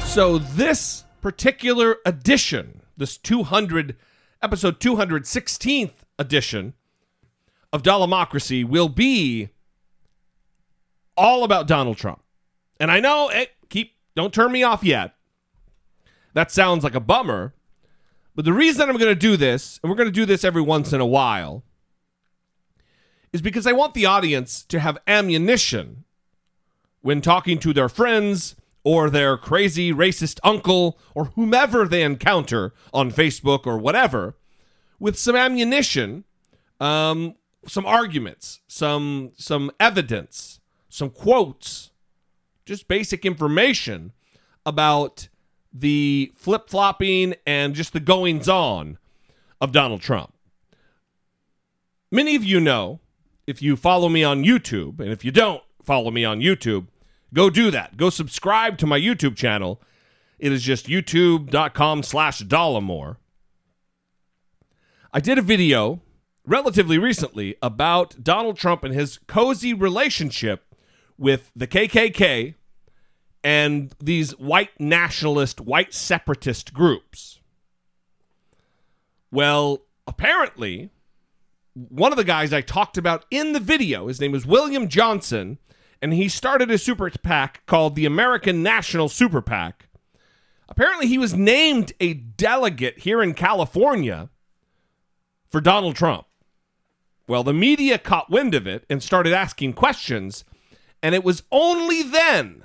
[0.02, 3.96] So this particular edition this 200
[4.42, 6.74] episode 216th edition
[7.74, 9.50] of Dollemocracy will be
[11.18, 12.22] all about Donald Trump.
[12.80, 15.16] And I know it keep don't turn me off yet.
[16.34, 17.54] That sounds like a bummer.
[18.36, 20.62] But the reason I'm going to do this, and we're going to do this every
[20.62, 21.64] once in a while,
[23.34, 26.06] is because I want the audience to have ammunition
[27.02, 28.56] when talking to their friends
[28.90, 34.36] or their crazy racist uncle or whomever they encounter on Facebook or whatever
[35.00, 36.24] with some ammunition,
[36.80, 37.36] um,
[37.68, 41.92] some arguments, some some evidence, some quotes,
[42.66, 44.12] just basic information
[44.66, 45.28] about
[45.72, 48.98] the flip flopping and just the goings on
[49.62, 50.34] of Donald Trump.
[52.12, 53.02] Many of you know,
[53.46, 56.88] if you follow me on YouTube, and if you don't follow me on YouTube,
[57.34, 57.98] go do that.
[57.98, 59.82] Go subscribe to my YouTube channel.
[60.38, 63.18] It is just youtube.com slash Dollemore.
[65.12, 66.02] I did a video
[66.46, 70.76] relatively recently about Donald Trump and his cozy relationship
[71.18, 72.56] with the KKK
[73.44, 77.40] and these white nationalist, white separatist groups.
[79.32, 80.90] Well, apparently,
[81.74, 85.60] one of the guys I talked about in the video, his name is William Johnson,
[86.02, 89.88] and he started a super PAC called the American National Super PAC.
[90.68, 94.30] Apparently, he was named a delegate here in California
[95.50, 96.26] for Donald Trump.
[97.28, 100.44] Well, the media caught wind of it and started asking questions,
[101.02, 102.64] and it was only then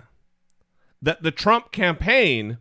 [1.03, 2.59] that the Trump campaign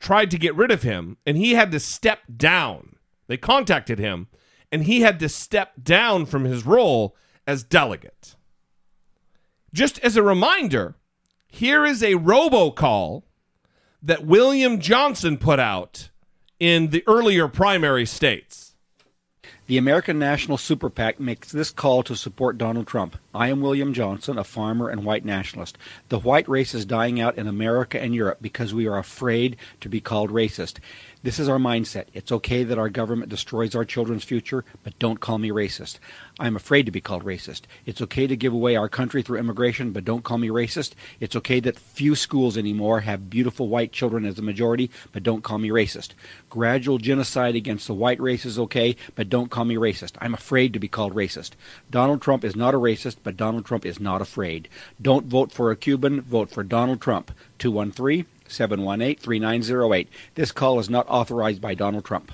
[0.00, 2.96] tried to get rid of him, and he had to step down.
[3.26, 4.28] They contacted him,
[4.72, 8.34] and he had to step down from his role as delegate.
[9.72, 10.94] Just as a reminder,
[11.46, 13.22] here is a robocall
[14.02, 16.10] that William Johnson put out
[16.58, 18.74] in the earlier primary states.
[19.66, 23.16] The American National Super PAC makes this call to support Donald Trump.
[23.32, 25.78] I am William Johnson, a farmer and white nationalist.
[26.08, 29.88] The white race is dying out in America and Europe because we are afraid to
[29.88, 30.78] be called racist.
[31.22, 32.06] This is our mindset.
[32.14, 35.98] It's okay that our government destroys our children's future, but don't call me racist.
[36.38, 37.64] I'm afraid to be called racist.
[37.84, 40.92] It's okay to give away our country through immigration, but don't call me racist.
[41.20, 45.44] It's okay that few schools anymore have beautiful white children as a majority, but don't
[45.44, 46.12] call me racist.
[46.48, 50.12] Gradual genocide against the white race is okay, but don't call me racist.
[50.22, 51.50] I'm afraid to be called racist.
[51.90, 54.70] Donald Trump is not a racist, but Donald Trump is not afraid.
[55.02, 57.30] Don't vote for a Cuban, vote for Donald Trump.
[57.58, 60.08] 213 718 3908.
[60.34, 62.32] This call is not authorized by Donald Trump.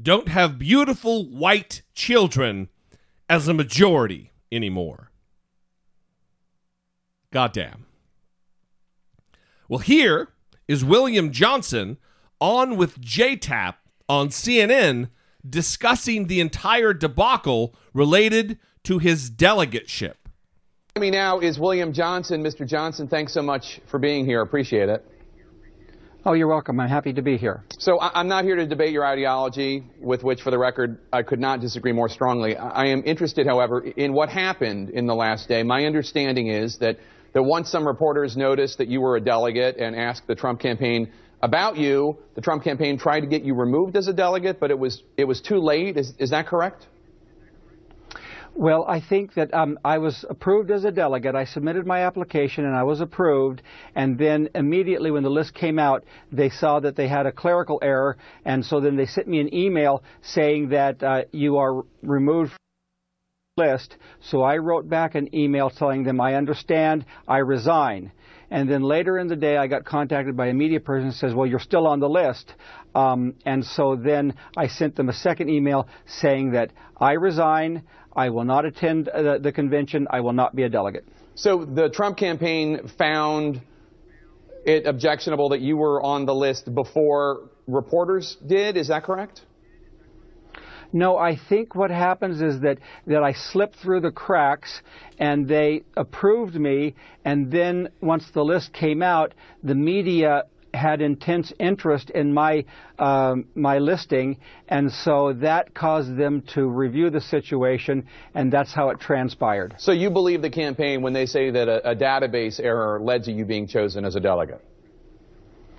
[0.00, 2.68] Don't have beautiful white children
[3.28, 5.10] as a majority anymore.
[7.30, 7.86] Goddamn.
[9.68, 10.28] Well, here
[10.66, 11.98] is William Johnson
[12.40, 13.74] on with JTAP
[14.08, 15.10] on CNN
[15.48, 20.14] discussing the entire debacle related to his delegateship.
[20.98, 22.42] Me now is William Johnson.
[22.42, 22.66] Mr.
[22.66, 24.40] Johnson, thanks so much for being here.
[24.40, 25.04] Appreciate it.
[26.26, 26.80] Oh, you're welcome.
[26.80, 27.62] I'm happy to be here.
[27.78, 31.22] So I- I'm not here to debate your ideology, with which, for the record, I
[31.22, 32.56] could not disagree more strongly.
[32.56, 35.62] I I am interested, however, in what happened in the last day.
[35.62, 36.98] My understanding is that,
[37.32, 41.08] that once some reporters noticed that you were a delegate and asked the Trump campaign
[41.42, 44.78] about you, the Trump campaign tried to get you removed as a delegate, but it
[44.78, 45.96] was it was too late.
[45.96, 46.88] Is is that correct?
[48.58, 51.36] Well, I think that um, I was approved as a delegate.
[51.36, 53.62] I submitted my application and I was approved.
[53.94, 57.78] And then immediately when the list came out, they saw that they had a clerical
[57.82, 58.16] error.
[58.44, 62.58] And so then they sent me an email saying that uh, you are removed from
[63.58, 63.96] the list.
[64.22, 68.10] So I wrote back an email telling them, I understand, I resign.
[68.50, 71.34] And then later in the day, I got contacted by a media person who says,
[71.34, 72.54] Well, you're still on the list.
[72.94, 77.84] Um, and so then I sent them a second email saying that I resign,
[78.18, 81.06] I will not attend uh, the, the convention, I will not be a delegate.
[81.36, 83.62] So the Trump campaign found
[84.66, 88.76] it objectionable that you were on the list before reporters did.
[88.76, 89.42] Is that correct?
[90.92, 94.82] No, I think what happens is that, that I slipped through the cracks
[95.20, 96.96] and they approved me.
[97.24, 102.64] And then once the list came out, the media had intense interest in my
[102.98, 108.90] um, my listing, and so that caused them to review the situation, and that's how
[108.90, 109.74] it transpired.
[109.78, 113.32] So you believe the campaign when they say that a, a database error led to
[113.32, 114.64] you being chosen as a delegate?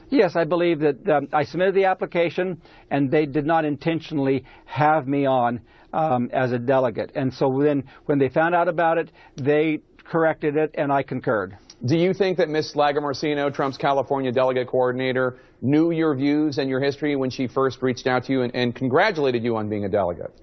[0.09, 5.07] Yes, I believe that um, I submitted the application, and they did not intentionally have
[5.07, 5.61] me on
[5.93, 7.11] um, as a delegate.
[7.13, 11.57] And so then, when they found out about it, they corrected it, and I concurred.
[11.85, 12.73] Do you think that Ms.
[12.73, 18.05] Lagomarsino, Trump's California delegate coordinator, knew your views and your history when she first reached
[18.05, 20.33] out to you and, and congratulated you on being a delegate?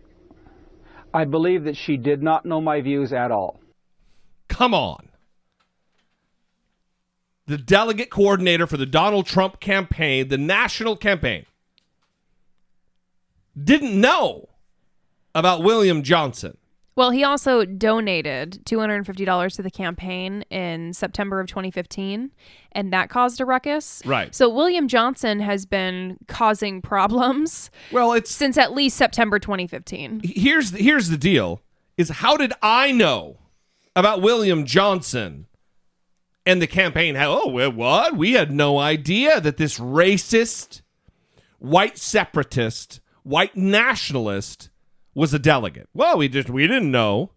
[1.12, 3.60] I believe that she did not know my views at all.
[4.48, 5.10] Come on.
[7.46, 11.46] The delegate coordinator for the Donald Trump campaign, the national campaign,
[13.62, 14.48] didn't know
[15.34, 16.56] about William Johnson.
[16.96, 22.32] Well, he also donated $250 to the campaign in September of 2015,
[22.72, 24.00] and that caused a ruckus.
[24.06, 24.34] Right.
[24.34, 30.22] So William Johnson has been causing problems Well, it's since at least September 2015.
[30.24, 31.60] here's the, here's the deal:
[31.98, 33.38] is how did I know
[33.94, 35.46] about William Johnson
[36.46, 38.16] And the campaign had, oh, what?
[38.16, 40.80] We had no idea that this racist,
[41.58, 44.70] white separatist, white nationalist
[45.16, 45.88] was a delegate.
[45.94, 47.32] Well, we just we didn't know.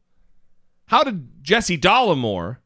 [0.87, 2.57] How did Jesse Dollemore,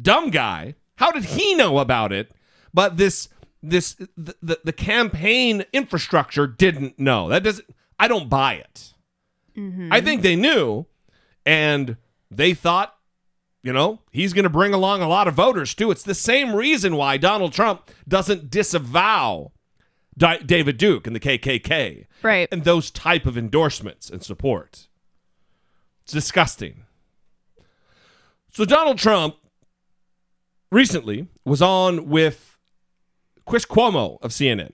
[0.00, 2.30] dumb guy, how did he know about it?
[2.72, 3.28] But this
[3.62, 7.28] this the, the, the campaign infrastructure didn't know.
[7.28, 7.68] That doesn't
[7.98, 8.94] I don't buy it.
[9.56, 9.92] Mm-hmm.
[9.92, 10.86] I think they knew
[11.44, 11.96] and
[12.30, 12.94] they thought
[13.62, 15.90] you know, he's going to bring along a lot of voters too.
[15.90, 19.50] It's the same reason why Donald Trump doesn't disavow
[20.18, 22.48] Di- David Duke and the KKK Right.
[22.50, 24.88] and those type of endorsements and support.
[26.04, 26.84] It's disgusting.
[28.52, 29.36] So Donald Trump
[30.70, 32.56] recently was on with
[33.44, 34.72] Chris Cuomo of CNN.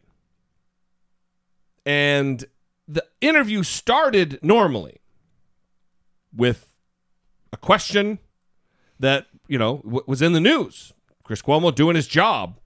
[1.84, 2.44] And
[2.86, 5.00] the interview started normally
[6.34, 6.72] with
[7.52, 8.18] a question
[9.00, 10.92] that, you know, w- was in the news.
[11.24, 12.58] Chris Cuomo doing his job.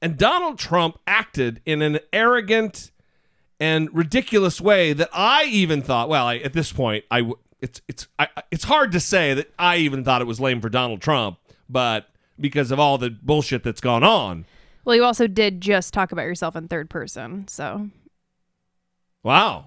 [0.00, 2.90] And Donald Trump acted in an arrogant
[3.60, 7.82] and ridiculous way that I even thought, well, I, at this point, I w- it's
[7.88, 10.68] it's I, I- it's hard to say that I even thought it was lame for
[10.68, 11.38] Donald Trump,
[11.68, 12.06] but
[12.38, 14.44] because of all the bullshit that's gone on.
[14.84, 17.90] Well, you also did just talk about yourself in third person, so
[19.24, 19.66] Wow.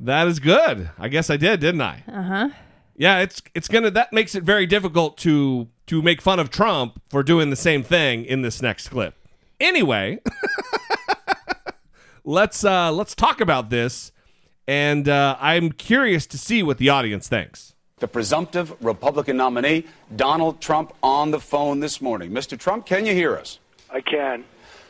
[0.00, 0.90] that is good.
[0.98, 2.02] I guess I did, didn't I?
[2.06, 2.48] uh huh.
[2.96, 7.00] Yeah, it's it's gonna that makes it very difficult to to make fun of Trump
[7.08, 9.14] for doing the same thing in this next clip.
[9.60, 10.20] Anyway,
[12.24, 14.12] let's uh let's talk about this,
[14.66, 17.74] and uh, I'm curious to see what the audience thinks.
[17.98, 22.30] The presumptive Republican nominee, Donald Trump, on the phone this morning.
[22.30, 22.58] Mr.
[22.58, 23.58] Trump, can you hear us?
[23.88, 24.44] I can.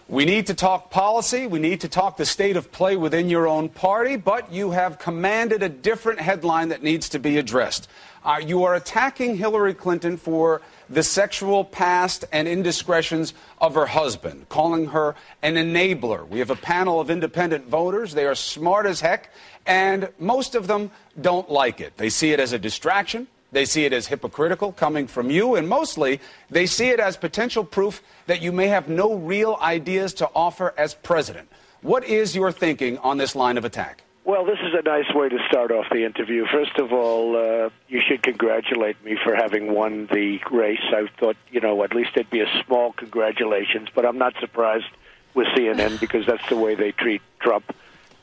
[0.09, 1.47] We need to talk policy.
[1.47, 4.99] We need to talk the state of play within your own party, but you have
[4.99, 7.89] commanded a different headline that needs to be addressed.
[8.25, 14.49] Uh, you are attacking Hillary Clinton for the sexual past and indiscretions of her husband,
[14.49, 16.27] calling her an enabler.
[16.29, 18.15] We have a panel of independent voters.
[18.15, 19.31] They are smart as heck,
[19.67, 21.97] and most of them don't like it.
[21.97, 23.27] They see it as a distraction.
[23.53, 26.21] They see it as hypocritical coming from you, and mostly
[26.51, 30.75] they see it as potential proof that you may have no real ideas to offer
[30.77, 31.49] as president.
[31.81, 34.03] What is your thinking on this line of attack?
[34.27, 36.47] Well, this is a nice way to start off the interview.
[36.51, 40.83] First of all, uh, you should congratulate me for having won the race.
[40.89, 44.91] I thought, you know, at least it'd be a small congratulations, but I'm not surprised
[45.35, 47.73] with CNN because that's the way they treat Trump.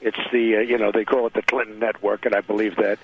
[0.02, 3.00] It's the, uh, you know, they call it the Clinton Network, and I believe that.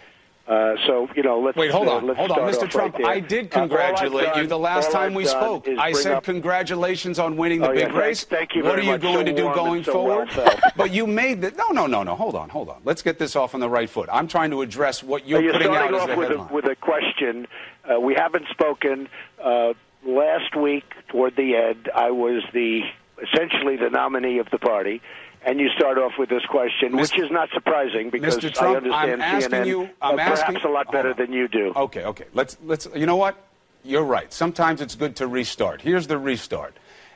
[0.50, 2.68] Uh, so, you know, let's Wait, hold uh, on, let's hold on, Mr.
[2.68, 2.96] Trump.
[2.98, 3.06] right.
[3.06, 5.68] I did Uh, congratulate you the last time I've we spoke.
[5.68, 8.24] I said up- congratulations on winning the Oh, big yeah, race.
[8.24, 9.02] thank- thank you what are you much.
[9.02, 10.32] going So to do going so forward?
[10.32, 10.60] felt.
[10.76, 12.16] but you made the no, no, no, no.
[12.16, 12.78] Hold on, hold on.
[12.84, 14.10] Let's get this off on the right foot.
[14.12, 16.66] I'm trying to address what you're, you're putting out as off the with a, with
[16.66, 17.46] a question.
[17.88, 19.08] Uh, we haven't spoken.
[19.44, 19.74] Uh,
[20.04, 22.82] last week, toward the end, I was the
[23.22, 25.00] essentially the nominee of the party,
[25.46, 28.54] and you start off with this question, which is not surprising because Mr.
[28.54, 29.90] Trump, I understand I'm asking CNN you.
[30.02, 31.74] I'm asking, a lot better than you do.
[31.76, 32.26] Okay, okay.
[32.34, 32.88] Let's let's.
[32.96, 33.36] You know what?
[33.84, 34.32] You're right.
[34.34, 35.82] Sometimes it's good to restart.
[35.82, 36.76] Here's the restart.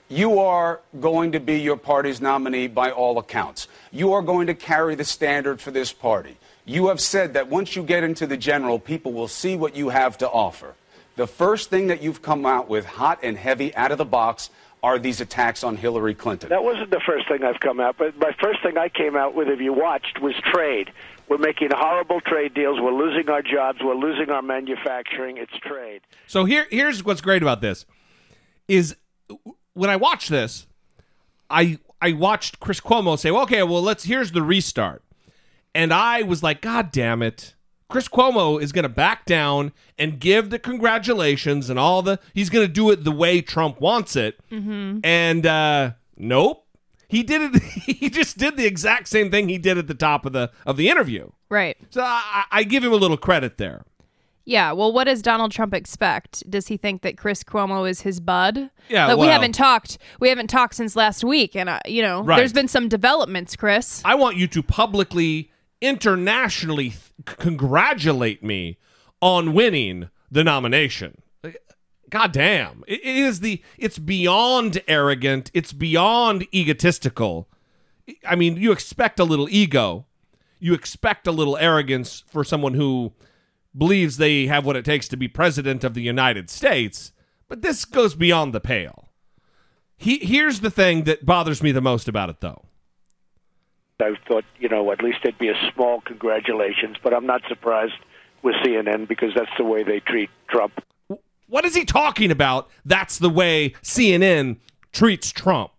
[0.09, 3.67] You are going to be your party's nominee by all accounts.
[3.91, 6.37] You are going to carry the standard for this party.
[6.65, 9.89] You have said that once you get into the general, people will see what you
[9.89, 10.75] have to offer.
[11.15, 14.49] The first thing that you've come out with, hot and heavy, out of the box,
[14.83, 16.49] are these attacks on Hillary Clinton.
[16.49, 19.33] That wasn't the first thing I've come out, but my first thing I came out
[19.33, 20.91] with, if you watched, was trade.
[21.29, 22.81] We're making horrible trade deals.
[22.81, 23.79] We're losing our jobs.
[23.81, 25.37] We're losing our manufacturing.
[25.37, 26.01] It's trade.
[26.27, 27.85] So here, here's what's great about this:
[28.67, 28.97] is
[29.73, 30.67] when I watched this,
[31.49, 35.01] I I watched Chris Cuomo say, well, "Okay, well, let's here's the restart,"
[35.73, 37.55] and I was like, "God damn it!"
[37.93, 42.19] Chris Cuomo is going to back down and give the congratulations and all the.
[42.33, 44.99] He's going to do it the way Trump wants it, Mm-hmm.
[45.03, 46.65] and uh, nope,
[47.07, 47.61] he did it.
[48.03, 50.75] He just did the exact same thing he did at the top of the of
[50.75, 51.29] the interview.
[51.49, 51.77] Right.
[51.91, 53.85] So I, I give him a little credit there.
[54.45, 54.73] Yeah.
[54.73, 56.43] Well, what does Donald Trump expect?
[56.49, 58.69] Does he think that Chris Cuomo is his bud?
[58.89, 59.97] Yeah, But we haven't talked.
[60.19, 62.37] We haven't talked since last week, and uh, you know, Right.
[62.37, 64.01] there's been some developments, Chris.
[64.03, 65.49] I want you to publicly,
[65.83, 68.77] internationally th- congratulate me
[69.21, 71.21] on winning the nomination.
[72.09, 72.83] God damn.
[72.87, 77.49] It is the it's beyond arrogant, it's beyond egotistical.
[78.27, 80.05] I mean, you expect a little ego.
[80.59, 83.13] You expect a little arrogance for someone who
[83.77, 87.11] believes they have what it takes to be president of the United States,
[87.47, 89.09] but this goes beyond the pale.
[89.97, 92.65] He, here's the thing that bothers me the most about it though.
[93.99, 97.93] I thought, you know, at least it'd be a small congratulations, but I'm not surprised
[98.41, 100.83] with CNN because that's the way they treat Trump.
[101.47, 102.69] What is he talking about?
[102.83, 104.57] That's the way CNN
[104.91, 105.71] treats Trump.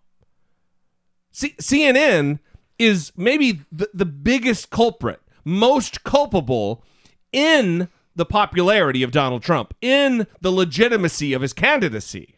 [1.31, 2.39] C- CNN
[2.79, 6.83] is maybe the, the biggest culprit, most culpable
[7.31, 12.35] in the popularity of Donald Trump, in the legitimacy of his candidacy.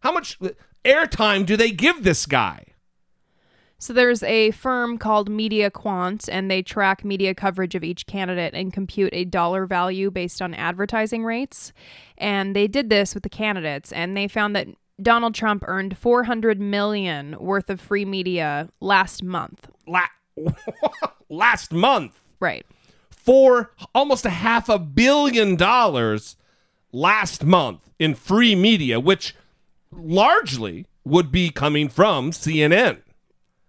[0.00, 0.38] How much
[0.84, 2.71] airtime do they give this guy?
[3.82, 8.54] So there's a firm called Media Quant, and they track media coverage of each candidate
[8.54, 11.72] and compute a dollar value based on advertising rates.
[12.16, 14.68] And they did this with the candidates, and they found that
[15.02, 19.68] Donald Trump earned 400 million worth of free media last month.
[19.88, 20.06] La-
[21.28, 22.64] last month, right?
[23.10, 26.36] For almost a half a billion dollars
[26.92, 29.34] last month in free media, which
[29.90, 33.01] largely would be coming from CNN.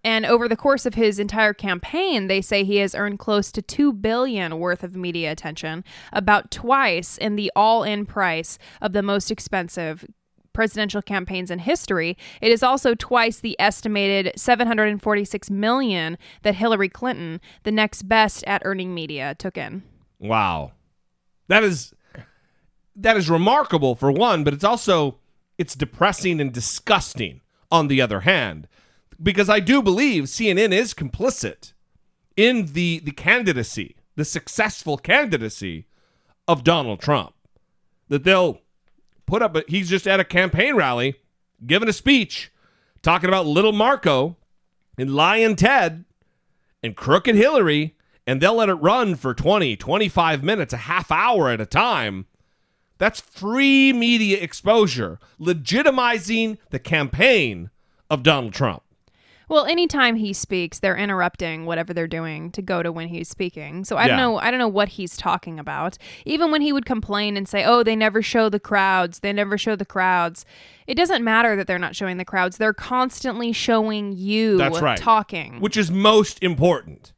[0.04, 3.62] And over the course of his entire campaign, they say he has earned close to
[3.62, 9.32] 2 billion worth of media attention, about twice in the all-in price of the most
[9.32, 10.06] expensive
[10.51, 12.18] presidential campaigns in history.
[12.41, 18.62] It is also twice the estimated 746 million that Hillary Clinton, the next best at
[18.64, 19.84] earning media, took in.
[20.20, 20.74] Wow.
[21.47, 21.93] That is
[22.95, 25.18] that is remarkable for one, but it's also
[25.58, 27.41] it's depressing and disgusting
[27.72, 28.68] on the other hand
[29.22, 31.74] because I do believe CNN is complicit
[32.36, 35.88] in the the candidacy, the successful candidacy
[36.47, 37.34] of Donald Trump.
[38.09, 38.59] That they'll
[39.26, 41.16] put up a, he's just at a campaign rally
[41.66, 42.51] giving a speech
[43.01, 44.38] talking about little Marco
[44.97, 46.05] and Lyin' Ted
[46.82, 47.95] and crooked Hillary
[48.26, 52.26] and they'll let it run for 20, 25 minutes, a half hour at a time.
[52.97, 57.70] That's free media exposure, legitimizing the campaign
[58.09, 58.84] of Donald Trump.
[59.54, 63.86] Well, anytime he speaks, they're interrupting whatever they're doing to go to when he's speaking.
[63.86, 64.24] So I don't Yeah.
[64.24, 64.38] know.
[64.39, 65.95] I don't know what he's talking about.
[66.26, 69.20] Even when he would complain and say, "Oh, they never show the crowds.
[69.20, 70.43] They never show the crowds."
[70.88, 72.58] It doesn't matter that they're not showing the crowds.
[72.58, 74.97] They're constantly showing you That's right.
[74.97, 75.60] talking.
[75.60, 77.14] Which is most important.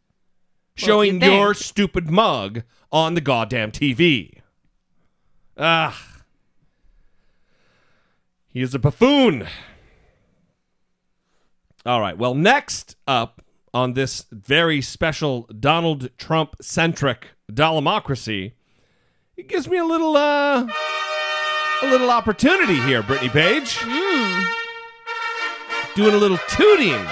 [0.76, 1.32] Showing think.
[1.32, 4.42] your stupid mug on the goddamn TV.
[5.58, 5.98] Ah.
[8.50, 9.48] He is a buffoon.
[11.86, 12.18] All right.
[12.18, 18.54] Well, next up on this very special Donald Trump centric Dollemocracy,
[19.38, 20.68] it gives me a little uh
[21.84, 23.80] a little opportunity here, Brittany Page.
[25.96, 27.06] Doing a little tooting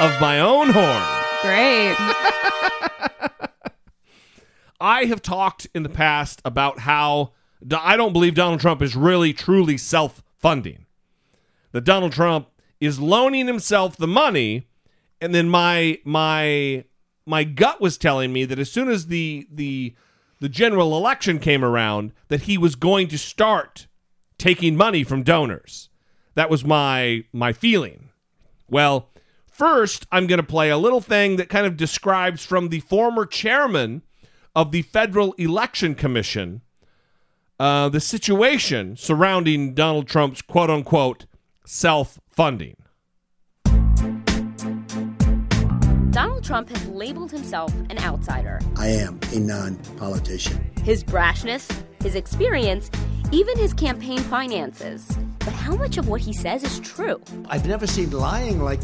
[0.00, 1.02] of my own horn.
[1.42, 1.96] Great.
[4.80, 7.32] I have talked in the past about how
[7.76, 10.86] I don't believe Donald Trump is really truly self funding.
[11.72, 12.48] That Donald Trump
[12.80, 14.66] is loaning himself the money,
[15.20, 16.84] and then my my
[17.26, 19.94] my gut was telling me that as soon as the the
[20.40, 23.86] the general election came around, that he was going to start
[24.38, 25.88] taking money from donors.
[26.34, 28.10] That was my my feeling.
[28.70, 29.08] Well,
[29.50, 33.26] first I'm going to play a little thing that kind of describes from the former
[33.26, 34.02] chairman
[34.54, 36.62] of the Federal Election Commission
[37.60, 41.26] uh, the situation surrounding Donald Trump's quote unquote
[41.68, 42.76] self funding.
[46.10, 48.58] Donald Trump has labeled himself an outsider.
[48.76, 50.58] I am a non politician.
[50.82, 51.70] His brashness,
[52.02, 52.90] his experience,
[53.32, 55.06] even his campaign finances.
[55.40, 57.20] But how much of what he says is true?
[57.48, 58.80] I've never seen lying like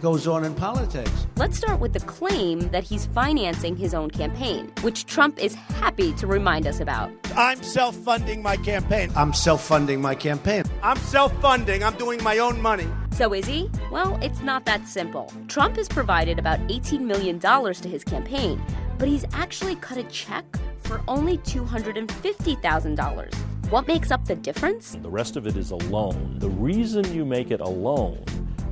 [0.00, 1.26] goes on in politics.
[1.36, 6.12] Let's start with the claim that he's financing his own campaign, which Trump is happy
[6.14, 7.10] to remind us about.
[7.36, 9.10] I'm self funding my campaign.
[9.14, 10.64] I'm self funding my campaign.
[10.82, 11.82] I'm self funding.
[11.84, 12.86] I'm doing my own money.
[13.12, 13.70] So is he?
[13.90, 15.32] Well, it's not that simple.
[15.48, 18.62] Trump has provided about $18 million to his campaign,
[18.98, 20.44] but he's actually cut a check
[20.78, 23.34] for only $250,000.
[23.70, 24.96] What makes up the difference?
[25.02, 26.38] The rest of it is a loan.
[26.38, 28.24] The reason you make it a loan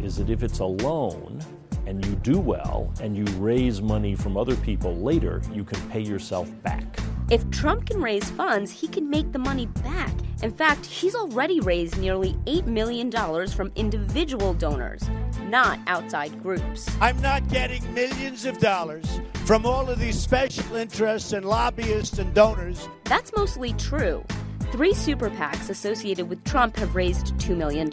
[0.03, 1.41] is that if it's a loan
[1.87, 6.01] and you do well and you raise money from other people later, you can pay
[6.01, 6.99] yourself back.
[7.31, 10.13] If Trump can raise funds, he can make the money back.
[10.43, 13.11] In fact, he's already raised nearly $8 million
[13.49, 15.03] from individual donors,
[15.49, 16.89] not outside groups.
[17.01, 22.33] I'm not getting millions of dollars from all of these special interests and lobbyists and
[22.35, 22.89] donors.
[23.05, 24.25] That's mostly true.
[24.73, 27.91] Three super PACs associated with Trump have raised $2 million.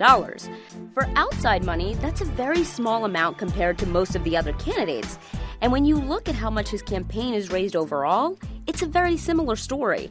[0.93, 5.19] For outside money, that's a very small amount compared to most of the other candidates.
[5.61, 9.17] And when you look at how much his campaign has raised overall, it's a very
[9.17, 10.09] similar story.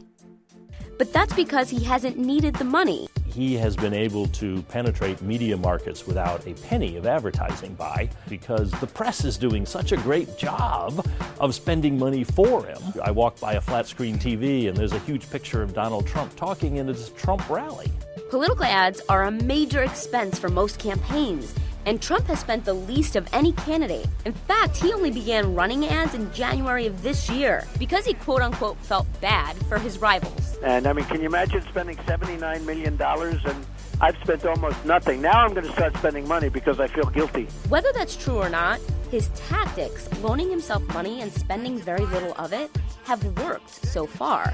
[0.97, 3.07] But that's because he hasn't needed the money.
[3.25, 8.69] He has been able to penetrate media markets without a penny of advertising buy because
[8.73, 11.03] the press is doing such a great job
[11.39, 12.79] of spending money for him.
[13.03, 16.35] I walk by a flat screen TV and there's a huge picture of Donald Trump
[16.35, 17.91] talking in a Trump rally.
[18.29, 21.55] Political ads are a major expense for most campaigns,
[21.85, 24.07] and Trump has spent the least of any candidate.
[24.25, 28.41] In fact, he only began running ads in January of this year because he quote
[28.41, 30.57] unquote felt bad for his rivals.
[30.63, 33.65] And I mean, can you imagine spending $79 million and
[34.01, 35.21] I've spent almost nothing.
[35.21, 37.47] Now I'm going to start spending money because I feel guilty.
[37.69, 38.79] Whether that's true or not,
[39.11, 42.71] his tactics, loaning himself money and spending very little of it,
[43.05, 44.53] have worked so far.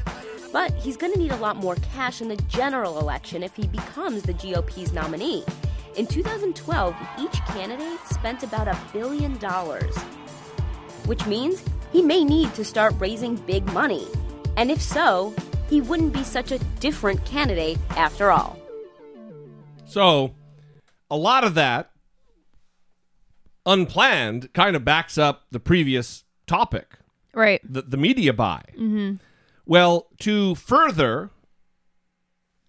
[0.52, 3.68] But he's going to need a lot more cash in the general election if he
[3.68, 5.44] becomes the GOP's nominee.
[5.96, 9.96] In 2012, each candidate spent about a billion dollars,
[11.06, 14.08] which means he may need to start raising big money.
[14.56, 15.34] And if so,
[15.70, 18.58] he wouldn't be such a different candidate after all.
[19.86, 20.36] So,
[21.10, 21.92] a lot of that
[23.66, 26.98] unplanned kind of backs up the previous topic,
[27.34, 27.62] Right.
[27.64, 28.62] the, the media buy.
[28.78, 29.16] Mm-hmm.
[29.66, 31.30] Well, to further,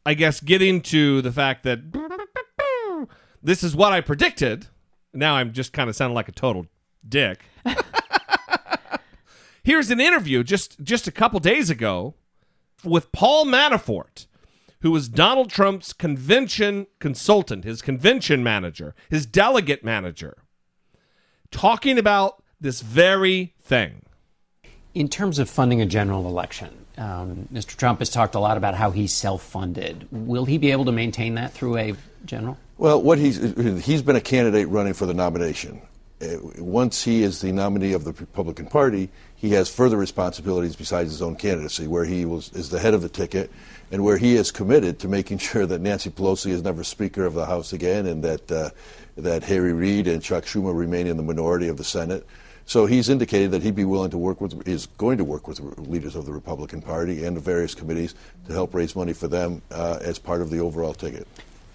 [0.04, 1.80] I guess, get into the fact that
[3.42, 4.66] this is what I predicted.
[5.12, 6.66] Now I'm just kind of sounding like a total
[7.06, 7.40] dick.
[9.62, 12.14] Here's an interview just just a couple days ago
[12.84, 14.26] with Paul Manafort,
[14.80, 20.38] who was Donald Trump's convention consultant, his convention manager, his delegate manager,
[21.50, 24.02] talking about this very thing.
[24.94, 27.76] In terms of funding a general election, um, Mr.
[27.76, 30.08] Trump has talked a lot about how he's self-funded.
[30.10, 32.58] Will he be able to maintain that through a general?
[32.80, 33.36] Well, what he's
[33.84, 35.82] he's been a candidate running for the nomination.
[36.22, 41.10] Uh, Once he is the nominee of the Republican Party, he has further responsibilities besides
[41.10, 43.50] his own candidacy, where he was is the head of the ticket,
[43.92, 47.34] and where he is committed to making sure that Nancy Pelosi is never Speaker of
[47.34, 48.70] the House again, and that uh,
[49.18, 52.26] that Harry Reid and Chuck Schumer remain in the minority of the Senate.
[52.64, 55.60] So he's indicated that he'd be willing to work with, is going to work with
[55.80, 58.14] leaders of the Republican Party and the various committees
[58.46, 61.26] to help raise money for them uh, as part of the overall ticket.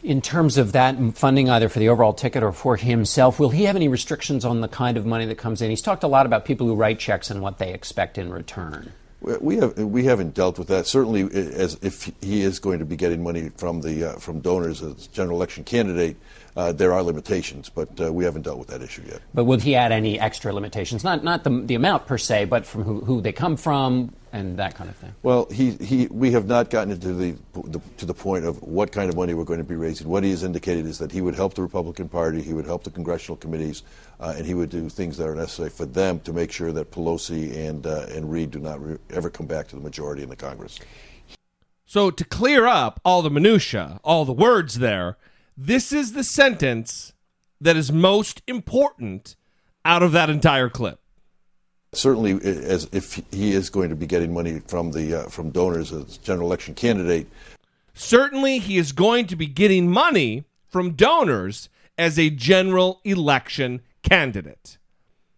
[0.05, 3.63] In terms of that funding, either for the overall ticket or for himself, will he
[3.63, 5.71] have any restrictions on the kind of money that comes in?
[5.71, 8.91] He's talked a lot about people who write checks and what they expect in return.
[9.21, 10.85] We- have we haven't dealt with that.
[10.85, 14.83] Certainly, as if he is going to be getting money from the uh, from donors
[14.83, 16.17] as general election candidate,
[16.55, 19.19] uh, there are limitations, but uh, we haven't dealt with that issue yet.
[19.33, 21.03] But will he add any extra limitations?
[21.03, 24.57] Not not the, the amount per se, but from who, who they come from and
[24.59, 25.13] that kind of thing.
[25.23, 28.91] Well, he, he we have not gotten into the, the to the point of what
[28.91, 30.07] kind of money we're going to be raising.
[30.07, 32.83] What he has indicated is that he would help the Republican Party, he would help
[32.83, 33.83] the congressional committees,
[34.19, 36.91] uh, and he would do things that are necessary for them to make sure that
[36.91, 40.29] Pelosi and uh, and Reid do not re- ever come back to the majority in
[40.29, 40.79] the Congress.
[41.85, 45.17] So to clear up all the minutia, all the words there,
[45.57, 47.13] this is the sentence
[47.61, 49.35] that is most important
[49.83, 50.99] out of that entire clip.
[51.93, 55.93] Certainly, as if he is going to be getting money from the uh, from donors
[55.93, 57.27] as general election candidate,
[57.95, 64.77] Certainly, he is going to be getting money from donors as a general election candidate.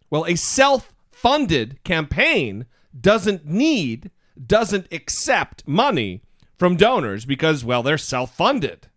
[0.09, 2.65] Well, a self funded campaign
[2.99, 4.09] doesn't need,
[4.43, 6.23] doesn't accept money
[6.57, 8.87] from donors because, well, they're self funded.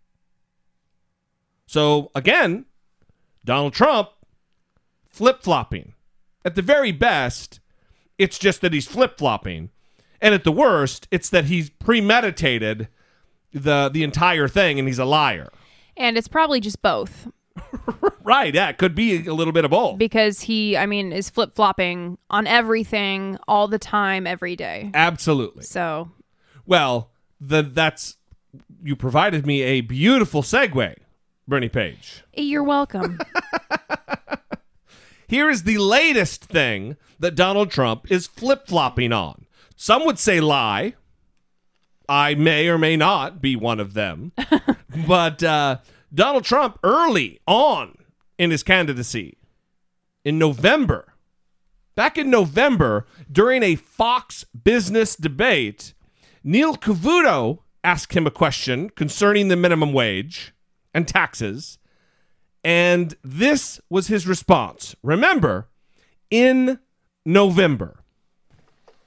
[1.71, 2.65] So, again,
[3.45, 4.09] Donald Trump
[5.09, 5.93] flip flopping.
[6.43, 7.61] At the very best,
[8.17, 9.69] it's just that he's flip flopping.
[10.19, 12.89] And at the worst, it's that he's premeditated
[13.53, 15.49] the the entire thing and he's a liar.
[15.95, 17.29] And it's probably just both
[18.21, 19.97] Right, yeah, it could be a little bit of both.
[19.97, 24.91] because he, I mean, is flip flopping on everything all the time, every day.
[24.93, 25.63] Absolutely.
[25.63, 26.11] So
[26.65, 28.17] Well, the that's
[28.83, 30.95] you provided me a beautiful segue,
[31.47, 32.23] Bernie Page.
[32.35, 33.19] you're welcome.
[35.27, 39.45] Here is the latest thing that Donald Trump is flip flopping on.
[39.75, 40.95] Some would say lie.
[42.09, 44.33] I may or may not be one of them.
[45.07, 45.77] but uh,
[46.13, 47.97] Donald Trump, early on
[48.37, 49.37] in his candidacy,
[50.25, 51.13] in November,
[51.95, 55.93] back in November, during a Fox Business debate,
[56.43, 60.53] Neil Cavuto asked him a question concerning the minimum wage
[60.93, 61.77] and taxes.
[62.63, 64.95] And this was his response.
[65.01, 65.67] Remember,
[66.29, 66.79] in
[67.25, 67.97] November.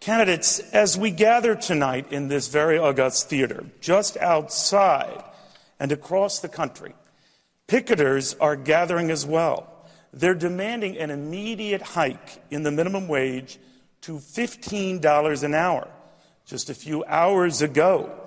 [0.00, 5.24] Candidates, as we gather tonight in this very august theater, just outside
[5.80, 6.94] and across the country,
[7.68, 9.70] picketers are gathering as well.
[10.12, 13.58] They're demanding an immediate hike in the minimum wage
[14.02, 15.88] to $15 an hour.
[16.44, 18.23] Just a few hours ago,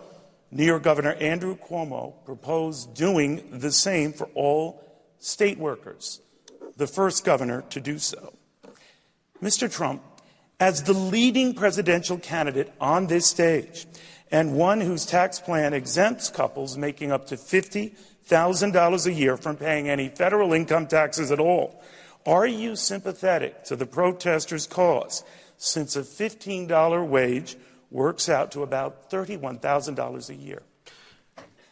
[0.51, 4.81] New York Governor Andrew Cuomo proposed doing the same for all
[5.19, 6.21] state workers,
[6.77, 8.33] the first governor to do so.
[9.41, 9.71] Mr.
[9.71, 10.01] Trump,
[10.59, 13.85] as the leading presidential candidate on this stage,
[14.31, 19.89] and one whose tax plan exempts couples making up to $50,000 a year from paying
[19.89, 21.81] any federal income taxes at all,
[22.25, 25.23] are you sympathetic to the protesters' cause
[25.57, 27.55] since a $15 wage
[27.91, 30.63] works out to about $31,000 a year?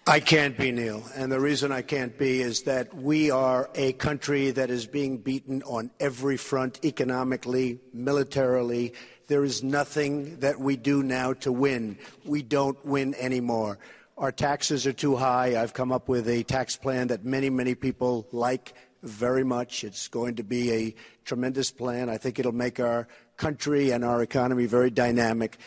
[0.08, 1.04] I can't be, Neil.
[1.16, 5.18] And the reason I can't be is that we are a country that is being
[5.18, 8.94] beaten on every front economically, militarily.
[9.28, 11.98] There is nothing that we do now to win.
[12.24, 13.80] We don't win anymore.
[14.16, 15.60] Our taxes are too high.
[15.60, 19.84] I've come up with a tax plan that many, many people like very much.
[19.84, 20.96] It's going to be a
[21.26, 22.10] tremendous plan.
[22.10, 23.08] I think it'll make our
[23.38, 25.58] country and our economy very dynamic.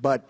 [0.00, 0.28] But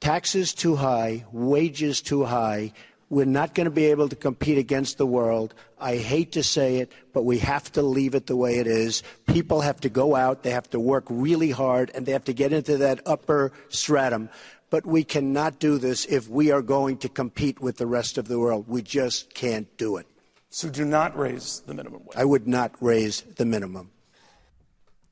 [0.00, 2.72] taxes too high, wages too high.
[3.08, 5.54] We're not going to be able to compete against the world.
[5.78, 9.02] I hate to say it, but we have to leave it the way it is.
[9.26, 12.32] People have to go out, they have to work really hard, and they have to
[12.32, 14.30] get into that upper stratum.
[14.70, 18.28] But we cannot do this if we are going to compete with the rest of
[18.28, 18.64] the world.
[18.66, 20.06] We just can't do it.
[20.48, 22.16] So do not raise the minimum wage.
[22.16, 23.90] I would not raise the minimum.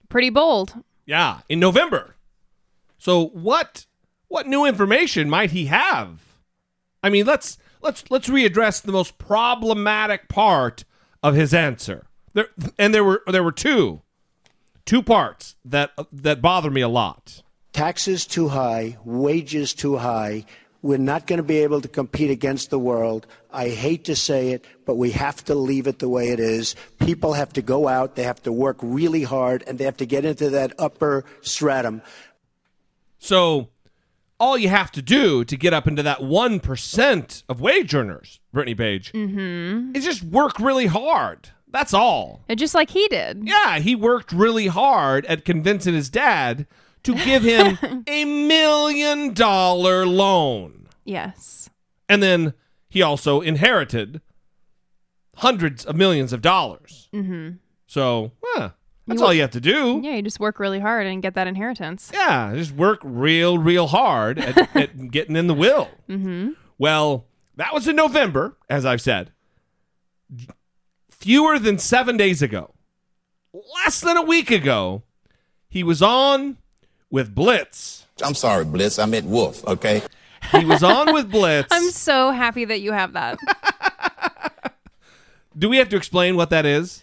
[0.08, 0.72] Pretty bold.
[1.04, 2.16] Yeah, in November.
[2.96, 3.84] So what
[4.31, 6.20] what new information might he have?
[7.03, 10.85] I mean, let's let's let's readdress the most problematic part
[11.22, 12.07] of his answer.
[12.33, 12.47] There
[12.78, 14.01] and there were there were two
[14.87, 17.43] two parts that that bother me a lot.
[17.72, 20.47] Taxes too high, wages too high.
[20.83, 23.26] We're not going to be able to compete against the world.
[23.53, 26.74] I hate to say it, but we have to leave it the way it is.
[27.01, 30.07] People have to go out, they have to work really hard, and they have to
[30.07, 32.01] get into that upper stratum.
[33.18, 33.68] So
[34.41, 38.74] all you have to do to get up into that 1% of wage earners, Brittany
[38.74, 39.95] Page, Mm-hmm.
[39.95, 41.51] is just work really hard.
[41.68, 42.43] That's all.
[42.49, 43.43] And just like he did.
[43.47, 46.66] Yeah, he worked really hard at convincing his dad
[47.05, 47.78] to give him
[48.09, 50.88] a million dollar loan.
[51.05, 51.70] Yes.
[52.09, 52.55] And then
[52.88, 54.20] he also inherited
[55.36, 57.09] hundreds of millions of dollars.
[57.14, 57.51] Mm-hmm.
[57.86, 58.32] So,
[59.11, 60.00] that's You all wo- you have to do.
[60.02, 62.11] Yeah, you just work really hard and get that inheritance.
[62.14, 65.88] Yeah, just work real, real hard at, at getting in the will.
[66.08, 66.50] Mm-hmm.
[66.78, 69.32] Well, that was in November, as I've said.
[71.11, 72.72] Fewer than seven days ago,
[73.84, 75.02] less than a week ago,
[75.68, 76.56] he was on
[77.11, 78.06] with Blitz.
[78.24, 78.98] I'm sorry, Blitz.
[78.98, 80.02] I meant Wolf, okay?
[80.52, 81.68] He was on with Blitz.
[81.70, 83.38] I'm so happy that you have that.
[85.58, 87.02] Do we have to explain what that is?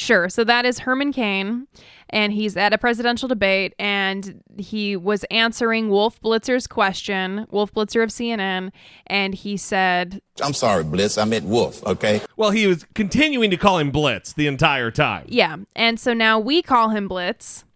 [0.00, 0.30] Sure.
[0.30, 1.66] So that is Herman Cain,
[2.08, 8.02] and he's at a presidential debate, and he was answering Wolf Blitzer's question, Wolf Blitzer
[8.02, 8.70] of CNN,
[9.08, 11.18] and he said, I'm sorry, Blitz.
[11.18, 12.22] I meant Wolf, okay?
[12.38, 15.26] Well, he was continuing to call him Blitz the entire time.
[15.28, 17.66] "Yeah." And so now we call him Blitz,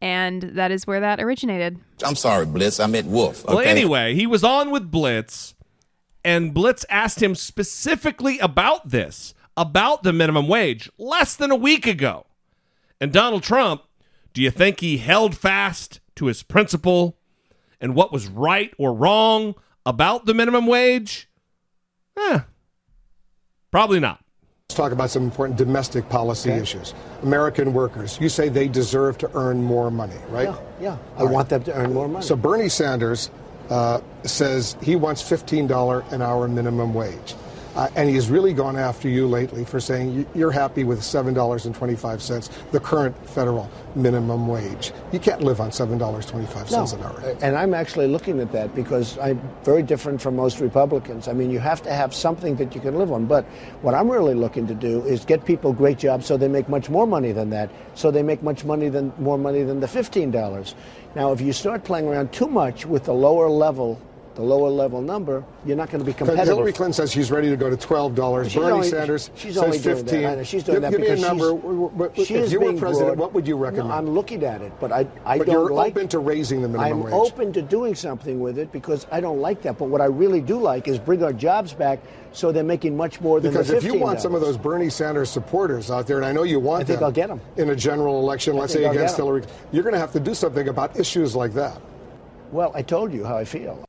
[0.00, 1.78] and that is where that originated.
[2.02, 2.80] I'm sorry, Blitz.
[2.80, 3.54] I meant Wolf, okay?
[3.54, 5.54] Well, anyway, he was on with Blitz,
[6.24, 11.86] and Blitz asked him specifically about this, about the minimum wage, less than a week
[11.86, 12.26] ago.
[13.00, 13.82] And Donald Trump,
[14.32, 17.18] do you think he held fast to his principle
[17.80, 19.54] and what was right or wrong
[19.84, 21.28] about the minimum wage?
[22.18, 22.40] Eh,
[23.70, 24.20] probably not.
[24.68, 26.92] Let's talk about some important domestic policy issues.
[27.22, 30.48] American workers, you say they deserve to earn more money, right?
[30.48, 30.98] Yeah, yeah.
[31.16, 32.24] I want them to earn more money.
[32.24, 33.30] So Bernie Sanders
[33.70, 37.34] uh, says he wants $15 an hour minimum wage.
[37.76, 42.48] Uh, and he's really gone after you lately for saying you- you're happy with $7.25,
[42.72, 44.92] the current federal minimum wage.
[45.12, 47.36] You can't live on $7.25 an hour.
[47.42, 51.28] And I'm actually looking at that because I'm very different from most Republicans.
[51.28, 53.26] I mean, you have to have something that you can live on.
[53.26, 53.44] But
[53.82, 56.88] what I'm really looking to do is get people great jobs so they make much
[56.88, 57.68] more money than that.
[57.94, 60.74] So they make much money than more money than the $15.
[61.14, 63.98] Now, if you start playing around too much with the lower level,
[64.36, 66.46] the lower level number, you're not going to be competitive.
[66.46, 68.44] Hillary Clinton says she's ready to go to $12.
[68.44, 70.46] She's Bernie only- Sanders she's says only doing 15 that.
[70.46, 71.48] She's doing give, that give me a number.
[71.50, 73.18] she's- W- w- she if you were president, broad.
[73.18, 73.88] what would you recommend?
[73.88, 75.92] No, I'm looking at it, but I, I but don't you're like.
[75.96, 77.14] open to raising the minimum I'm wage.
[77.14, 79.78] open to doing something with it because I don't like that.
[79.78, 82.00] But what I really do like is bring our jobs back
[82.32, 85.30] so they're making much more than Because if you want some of those Bernie Sanders
[85.30, 87.70] supporters out there, and I know you want I think them I'll get them in
[87.70, 89.16] a general election, I let's say I'll against.
[89.16, 91.80] Hillary, you're going to have to do something about issues like that.
[92.52, 93.85] Well, I told you how I feel.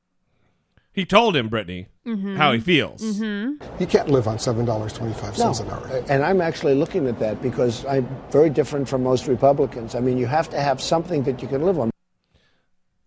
[0.98, 2.38] He told him, Brittany, Mhm.
[2.38, 3.04] how he feels.
[3.04, 3.64] Mm-hmm.
[3.80, 6.04] You can't live on $7.25 an hour.
[6.10, 9.94] And I'm actually looking at that because I'm very different from most Republicans.
[9.94, 11.92] I mean, you have to have something that you can live on.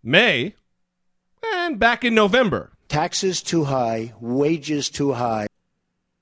[0.05, 0.55] May
[1.53, 2.71] and back in November.
[2.89, 5.49] Taxes too high, wages too high.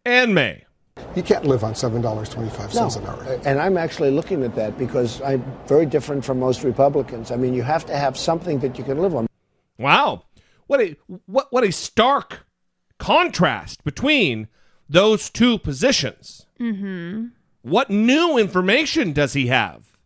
[0.07, 0.65] And May.
[1.15, 3.41] You can't live on $7.25 an hour.
[3.45, 7.31] And I'm actually looking at that because I'm very different from most Republicans.
[7.31, 9.27] I mean, you have to have something that you can live on.
[9.79, 10.23] Wow.
[10.69, 10.97] What a
[11.27, 12.47] what what a stark
[12.99, 14.49] contrast between
[14.89, 16.47] those two positions.
[16.61, 17.27] Mm-hmm.
[17.63, 19.97] What new information does he have?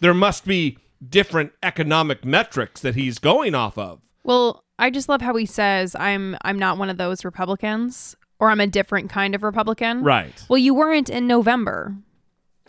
[0.00, 4.00] There must be different economic metrics that he's going off of.
[4.24, 8.50] Well, I just love how he says, "I'm I'm not one of those Republicans, or
[8.50, 10.44] I'm a different kind of Republican." Right.
[10.48, 11.96] Well, you weren't in November.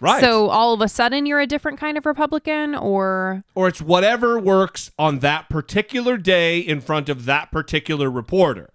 [0.02, 0.20] Right.
[0.20, 4.40] So all of a sudden you're a different kind of Republican, or Or it's whatever
[4.40, 8.72] works on that particular day in front of that particular reporter.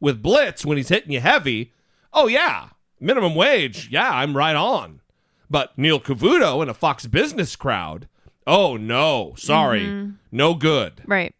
[0.00, 1.72] With Blitz, when he's hitting you heavy,
[2.12, 2.68] oh yeah,
[3.00, 5.00] minimum wage, yeah, I'm right on.
[5.48, 8.06] But Neil Cavuto in a Fox Business crowd,
[8.46, 10.16] oh no, sorry, Mhm.
[10.30, 11.02] no good.
[11.06, 11.34] right?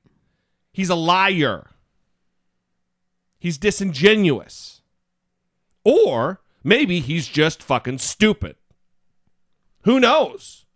[0.73, 1.67] He's a liar.
[3.39, 4.81] He's disingenuous.
[5.85, 8.57] Or maybe he's just fucking stupid.
[9.83, 10.67] Who knows?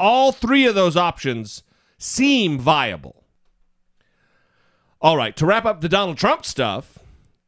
[0.00, 1.62] All three of those options
[1.98, 3.24] seem viable.
[5.00, 6.98] All right, to wrap up the Donald Trump stuff,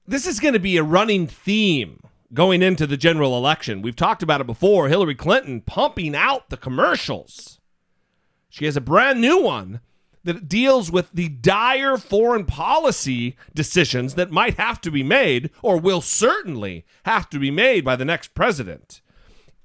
[0.07, 2.03] this is going to be a running theme
[2.35, 3.83] going into the general election.
[3.83, 4.89] We've talked about it before.
[4.89, 7.61] Hillary Clinton pumping out the commercials.
[8.49, 9.81] She has a brand new one
[10.25, 15.79] that deals with the dire foreign policy decisions that might have to be made or
[15.79, 19.01] will certainly have to be made by the next president.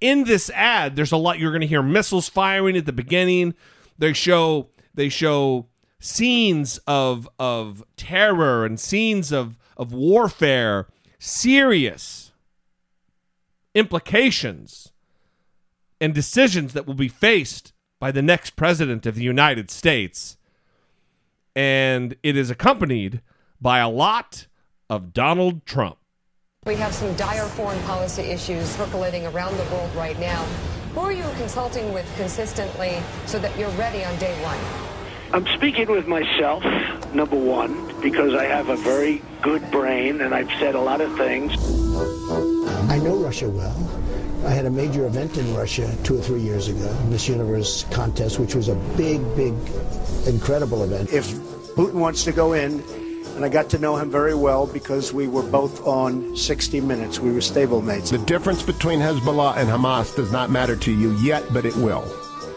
[0.02, 3.54] In this ad, there's a lot you're going to hear missiles firing at the beginning.
[3.98, 5.68] They show they show
[6.00, 10.88] scenes of of terror and scenes of of warfare,
[11.20, 12.32] serious
[13.74, 14.92] implications
[16.02, 20.36] and decisions that will be faced by the next president of the United States.
[21.56, 23.22] And it is accompanied
[23.62, 24.48] by a lot
[24.90, 25.98] of Donald Trump.
[26.68, 30.44] We have some dire foreign policy issues percolating around the world right now.
[30.94, 34.60] Who are you consulting with consistently so that you're ready on day one?
[35.34, 36.64] I'm speaking with myself,
[37.16, 41.18] number one, because I have a very good brain and I've said a lot of
[41.18, 41.52] things.
[42.92, 43.90] I know Russia well.
[44.46, 48.38] I had a major event in Russia two or three years ago, Miss Universe contest,
[48.38, 49.56] which was a big, big,
[50.28, 51.12] incredible event.
[51.12, 51.26] If
[51.74, 52.84] Putin wants to go in,
[53.36, 57.20] and I got to know him very well because we were both on 60 Minutes.
[57.20, 58.10] We were stablemates.
[58.12, 62.04] The difference between Hezbollah and Hamas does not matter to you yet, but it will.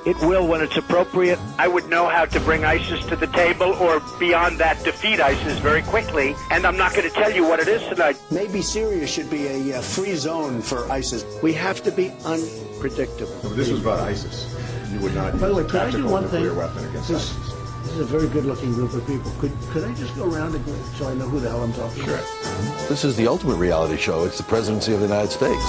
[0.07, 1.39] It will when it's appropriate.
[1.59, 5.59] I would know how to bring ISIS to the table or beyond that defeat ISIS
[5.61, 6.35] very quickly.
[6.51, 8.21] And I'm not going to tell you what it is tonight.
[8.31, 11.25] Maybe Syria should be a uh, free zone for ISIS.
[11.43, 13.33] We have to be unpredictable.
[13.51, 14.55] This was about ISIS.
[14.93, 16.43] You would not By the way, use could I do one thing?
[16.43, 17.64] nuclear weapon against This, ISIS.
[17.95, 19.31] This is a very good-looking group of people.
[19.39, 21.73] Could could I just go around and go, so I know who the hell I'm
[21.73, 22.05] talking to?
[22.05, 22.15] sure.
[22.19, 22.89] about?
[22.89, 24.25] This is the ultimate reality show.
[24.25, 25.65] It's the presidency of the United States.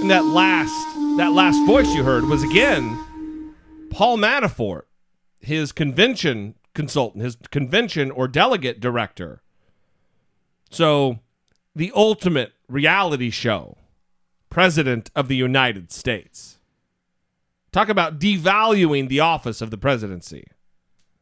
[0.00, 3.54] And that last that last voice you heard was again
[3.90, 4.82] Paul Manafort,
[5.38, 9.42] his convention consultant, his convention or delegate director.
[10.70, 11.20] So,
[11.72, 13.78] the ultimate reality show,
[14.48, 16.56] President of the United States.
[17.72, 20.44] Talk about devaluing the office of the presidency.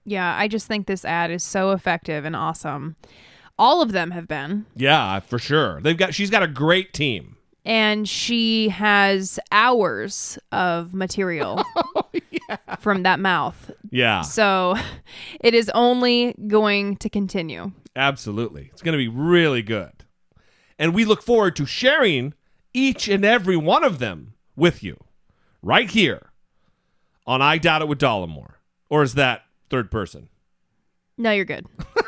[0.04, 2.96] Yeah, I just think this ad is so effective and awesome.
[3.58, 4.64] All of them have been.
[4.74, 5.80] Yeah, for sure.
[5.82, 7.36] They've got she's got a great team.
[7.66, 12.04] and she has hours of material oh,
[12.78, 13.70] from that mouth.
[13.90, 14.22] Yeah.
[14.22, 14.76] So
[15.40, 17.72] it is only going to continue.
[17.94, 18.70] Absolutely.
[18.72, 19.92] It's going to be really good.
[20.78, 22.32] And we look forward to sharing
[22.72, 24.96] each and every one of them with you
[25.60, 26.27] right here
[27.28, 28.54] on I Doubt It with Dollemore.
[28.88, 30.30] Or is that third person?
[31.18, 31.66] No, you're good.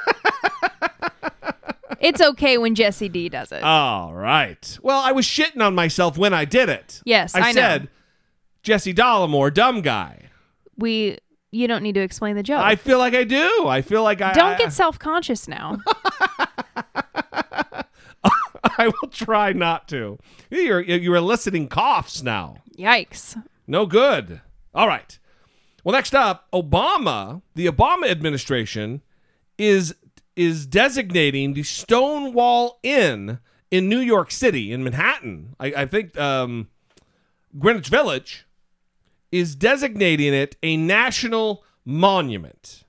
[2.00, 3.62] it's okay when Jesse D does it.
[3.62, 4.78] All right.
[4.82, 7.02] Well, I was shitting on myself when I did it.
[7.04, 7.60] Yes, I know.
[7.60, 7.88] said
[8.62, 10.30] Jesse Dollemore, dumb guy.
[10.76, 11.18] we
[11.52, 12.60] you don't need to explain the joke.
[12.60, 13.66] I feel like I do.
[13.66, 15.78] I feel like I don't I- get self-conscious now.
[18.78, 20.16] I will try not to.
[20.48, 22.58] You're you're eliciting coughs now.
[22.78, 23.36] Yikes.
[23.66, 24.40] No good.
[24.74, 25.18] All right.
[25.82, 29.02] Well, next up, Obama, the Obama administration
[29.58, 29.94] is
[30.36, 33.40] is designating the Stonewall Inn
[33.70, 35.54] in New York City, in Manhattan.
[35.58, 36.68] I, I think um,
[37.58, 38.46] Greenwich Village
[39.32, 42.84] is designating it a national monument.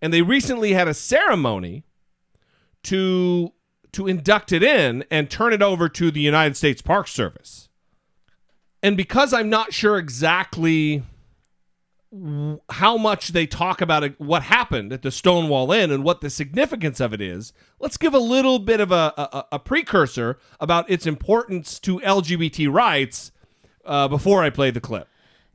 [0.00, 1.84] And they recently had a ceremony
[2.84, 3.52] to
[3.92, 7.67] to induct it in and turn it over to the United States Park Service.
[8.82, 11.02] And because I'm not sure exactly
[12.70, 16.30] how much they talk about it, what happened at the Stonewall Inn and what the
[16.30, 20.88] significance of it is, let's give a little bit of a, a, a precursor about
[20.88, 23.32] its importance to LGBT rights
[23.84, 25.08] uh, before I play the clip.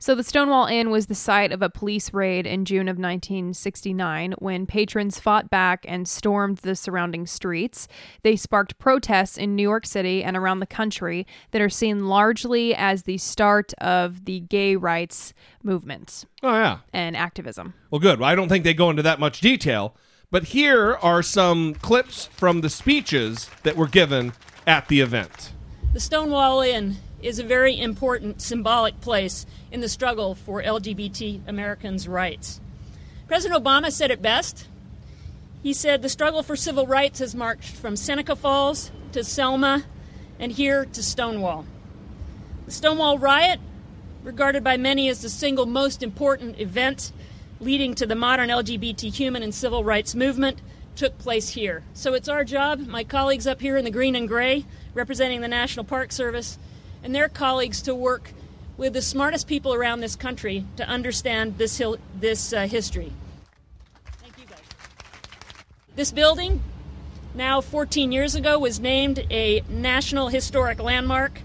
[0.04, 4.34] So, the Stonewall Inn was the site of a police raid in June of 1969
[4.38, 7.88] when patrons fought back and stormed the surrounding streets.
[8.22, 12.74] They sparked protests in New York City and around the country that are seen largely
[12.74, 15.32] as the start of the gay rights
[15.62, 16.80] movement Oh, yeah.
[16.92, 17.72] and activism.
[17.90, 18.20] Well, good.
[18.20, 19.96] I don't think they go into that much detail,
[20.30, 24.34] but here are some clips from the speeches that were given
[24.66, 25.52] at the event.
[25.94, 32.06] The Stonewall Inn is a very important symbolic place in the struggle for LGBT Americans'
[32.06, 32.60] rights.
[33.26, 34.66] President Obama said it best.
[35.62, 39.84] He said the struggle for civil rights has marched from Seneca Falls to Selma
[40.38, 41.64] and here to Stonewall.
[42.66, 43.60] The Stonewall riot,
[44.22, 47.12] regarded by many as the single most important event
[47.60, 50.60] leading to the modern LGBT human and civil rights movement,
[50.96, 51.82] took place here.
[51.94, 55.48] So it's our job, my colleagues up here in the green and gray, representing the
[55.48, 56.58] National Park Service,
[57.04, 58.32] and their colleagues to work
[58.76, 61.80] with the smartest people around this country to understand this,
[62.18, 63.12] this uh, history.
[64.20, 64.62] Thank you guys.
[65.94, 66.62] This building,
[67.34, 71.40] now 14 years ago, was named a National Historic Landmark,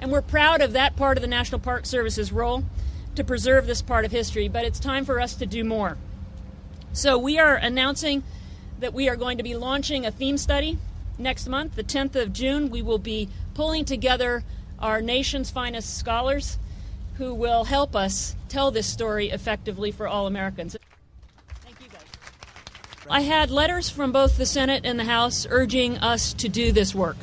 [0.00, 2.64] and we're proud of that part of the National Park Service's role
[3.16, 5.98] to preserve this part of history, but it's time for us to do more.
[6.92, 8.22] So we are announcing
[8.78, 10.78] that we are going to be launching a theme study
[11.18, 12.70] next month, the 10th of June.
[12.70, 14.44] We will be pulling together
[14.82, 16.58] our nation's finest scholars
[17.18, 20.76] who will help us tell this story effectively for all Americans.
[21.60, 22.02] Thank you guys.
[23.08, 26.94] I had letters from both the Senate and the House urging us to do this
[26.94, 27.16] work.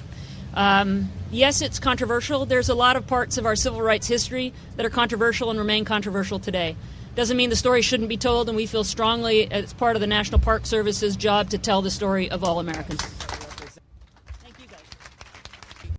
[0.53, 2.45] Um, yes, it's controversial.
[2.45, 5.85] There's a lot of parts of our civil rights history that are controversial and remain
[5.85, 6.75] controversial today.
[7.15, 10.07] Doesn't mean the story shouldn't be told, and we feel strongly it's part of the
[10.07, 13.03] National Park Service's job to tell the story of all Americans.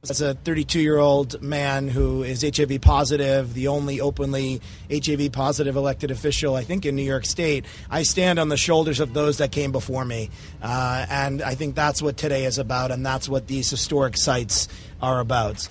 [0.09, 5.77] As a 32 year old man who is HIV positive, the only openly HIV positive
[5.77, 9.37] elected official, I think, in New York State, I stand on the shoulders of those
[9.39, 10.31] that came before me.
[10.63, 14.69] Uh, and I think that's what today is about, and that's what these historic sites
[15.03, 15.69] are about.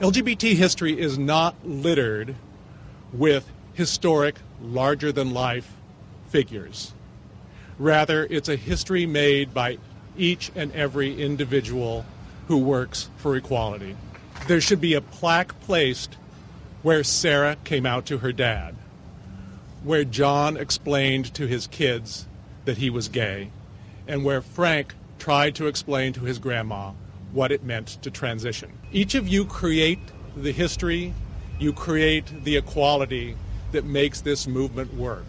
[0.00, 2.34] LGBT history is not littered
[3.12, 5.72] with historic, larger than life
[6.30, 6.92] figures.
[7.78, 9.78] Rather, it's a history made by
[10.16, 12.04] each and every individual
[12.48, 13.96] who works for equality.
[14.46, 16.16] There should be a plaque placed
[16.82, 18.74] where Sarah came out to her dad,
[19.84, 22.26] where John explained to his kids
[22.64, 23.50] that he was gay,
[24.06, 26.92] and where Frank tried to explain to his grandma
[27.32, 28.72] what it meant to transition.
[28.92, 30.00] Each of you create
[30.36, 31.14] the history,
[31.58, 33.36] you create the equality
[33.70, 35.26] that makes this movement work.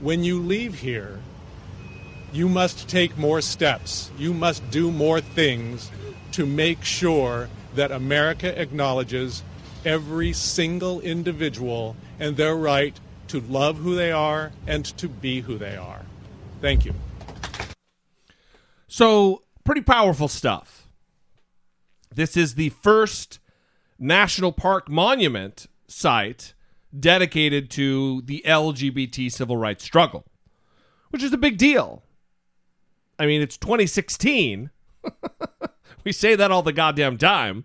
[0.00, 1.20] When you leave here,
[2.36, 4.10] you must take more steps.
[4.18, 5.90] You must do more things
[6.32, 9.42] to make sure that America acknowledges
[9.86, 15.56] every single individual and their right to love who they are and to be who
[15.56, 16.02] they are.
[16.60, 16.94] Thank you.
[18.86, 20.88] So, pretty powerful stuff.
[22.14, 23.38] This is the first
[23.98, 26.52] national park monument site
[26.98, 30.26] dedicated to the LGBT civil rights struggle,
[31.08, 32.02] which is a big deal.
[33.18, 34.70] I mean, it's 2016.
[36.04, 37.64] we say that all the goddamn time.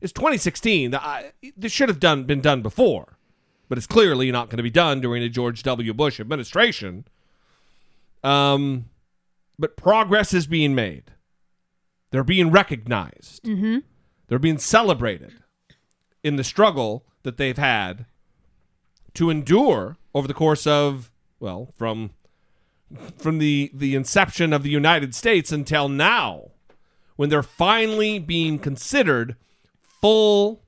[0.00, 0.94] It's 2016.
[0.94, 3.18] I, this should have done been done before,
[3.68, 5.94] but it's clearly not going to be done during the George W.
[5.94, 7.06] Bush administration.
[8.22, 8.86] Um,
[9.58, 11.12] but progress is being made.
[12.10, 13.44] They're being recognized.
[13.44, 13.78] Mm-hmm.
[14.28, 15.34] They're being celebrated
[16.22, 18.06] in the struggle that they've had
[19.14, 22.10] to endure over the course of well, from
[23.16, 26.50] from the the inception of the United States until now,
[27.16, 29.36] when they're finally being considered
[30.00, 30.62] full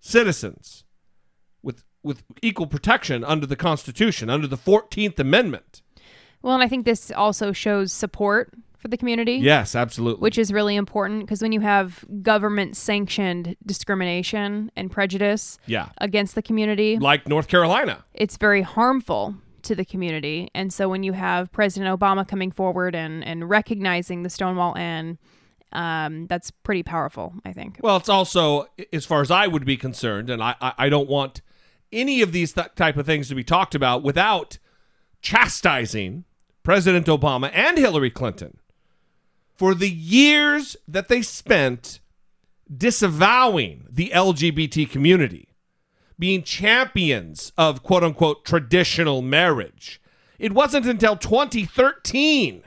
[0.00, 0.84] citizens
[1.62, 5.82] with with equal protection under the Constitution, under the Fourteenth Amendment.
[6.42, 9.34] Well, and I think this also shows support for the community.
[9.34, 10.22] Yes, absolutely.
[10.22, 15.90] Which is really important because when you have government sanctioned discrimination and prejudice Yeah.
[15.98, 18.04] against the community, like North Carolina.
[18.14, 20.48] it's very harmful to the community.
[20.54, 25.18] And so when you have President Obama coming forward and, and recognizing the Stonewall Inn,
[25.72, 27.78] um, that's pretty powerful, I think.
[27.80, 31.42] Well, it's also, as far as I would be concerned, and I, I, don't want
[31.92, 34.58] any of these th- type of things to be talked about without
[35.22, 36.24] chastising
[36.64, 38.58] President Obama and Hillary Clinton
[39.54, 42.00] for the years that they spent
[42.74, 45.49] disavowing the LGBT community,
[46.20, 50.00] being champions of quote unquote traditional marriage.
[50.38, 52.62] It wasn't until 2013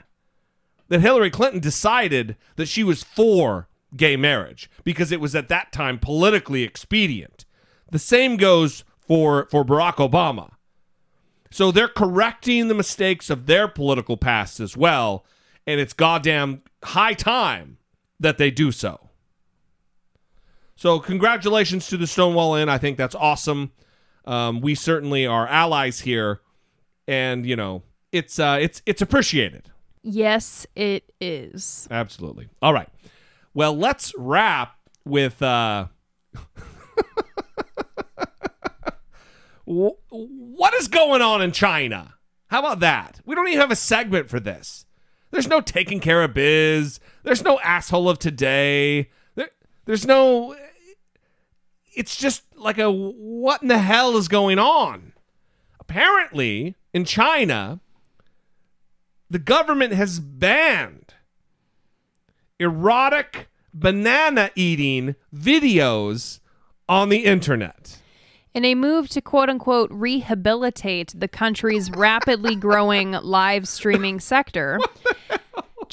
[0.89, 5.71] that Hillary Clinton decided that she was for gay marriage because it was at that
[5.71, 7.45] time politically expedient.
[7.91, 10.51] The same goes for for Barack Obama.
[11.51, 15.23] So they're correcting the mistakes of their political past as well,
[15.67, 17.77] and it's goddamn high time
[18.19, 19.02] that they do so.
[20.75, 22.69] So congratulations to the Stonewall Inn.
[22.69, 23.71] I think that's awesome.
[24.25, 26.41] Um, we certainly are allies here,
[27.07, 29.69] and you know it's uh, it's it's appreciated.
[30.01, 31.87] Yes, it is.
[31.89, 32.49] Absolutely.
[32.61, 32.89] All right.
[33.53, 35.87] Well, let's wrap with uh
[39.65, 42.15] what is going on in China?
[42.47, 43.19] How about that?
[43.25, 44.85] We don't even have a segment for this.
[45.31, 46.99] There's no taking care of biz.
[47.23, 49.09] There's no asshole of today.
[49.35, 49.49] There,
[49.85, 50.55] there's no.
[51.95, 55.13] It's just like a what in the hell is going on?
[55.79, 57.79] Apparently, in China,
[59.29, 61.13] the government has banned
[62.59, 66.39] erotic banana eating videos
[66.87, 67.99] on the internet.
[68.53, 74.79] In a move to quote unquote rehabilitate the country's rapidly growing live streaming sector,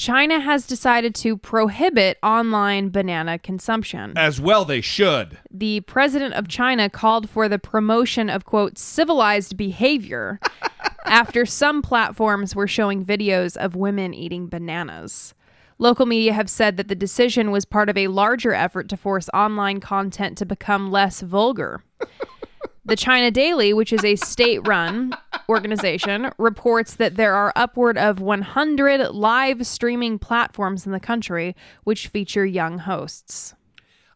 [0.01, 4.13] China has decided to prohibit online banana consumption.
[4.15, 5.37] As well, they should.
[5.51, 10.39] The president of China called for the promotion of quote civilized behavior
[11.05, 15.35] after some platforms were showing videos of women eating bananas.
[15.77, 19.29] Local media have said that the decision was part of a larger effort to force
[19.35, 21.83] online content to become less vulgar.
[22.83, 25.13] The China Daily, which is a state run
[25.51, 32.07] organization, reports that there are upward of 100 live streaming platforms in the country which
[32.07, 33.53] feature young hosts.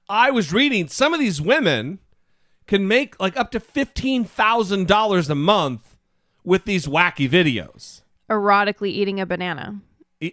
[0.10, 2.00] I was reading some of these women
[2.68, 5.98] can make like up to $15,000 a month
[6.44, 8.02] with these wacky videos.
[8.30, 9.82] Erotically eating a banana.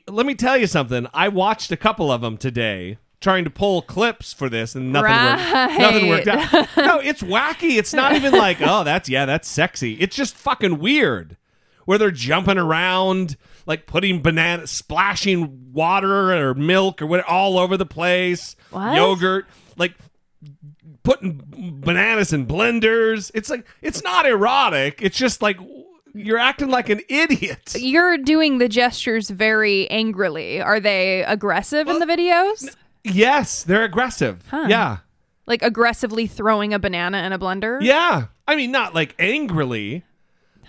[0.09, 1.07] Let me tell you something.
[1.12, 5.11] I watched a couple of them today trying to pull clips for this and nothing
[5.11, 5.79] worked.
[5.79, 6.68] Nothing worked out.
[6.77, 7.79] No, it's wacky.
[7.79, 9.95] It's not even like, oh, that's yeah, that's sexy.
[9.95, 11.37] It's just fucking weird.
[11.85, 17.77] Where they're jumping around, like putting banana, splashing water or milk or what all over
[17.77, 18.55] the place.
[18.70, 18.95] What?
[18.95, 19.47] Yogurt,
[19.77, 19.95] like
[21.03, 21.43] putting
[21.81, 23.31] bananas in blenders.
[23.35, 25.03] It's like it's not erotic.
[25.03, 25.59] It's just like
[26.14, 27.75] you're acting like an idiot.
[27.77, 30.61] You're doing the gestures very angrily.
[30.61, 32.75] Are they aggressive in the videos?
[33.05, 34.44] Yes, they're aggressive.
[34.50, 34.66] Huh.
[34.68, 34.98] Yeah.
[35.46, 37.78] Like aggressively throwing a banana in a blender?
[37.82, 38.26] Yeah.
[38.46, 40.05] I mean not like angrily,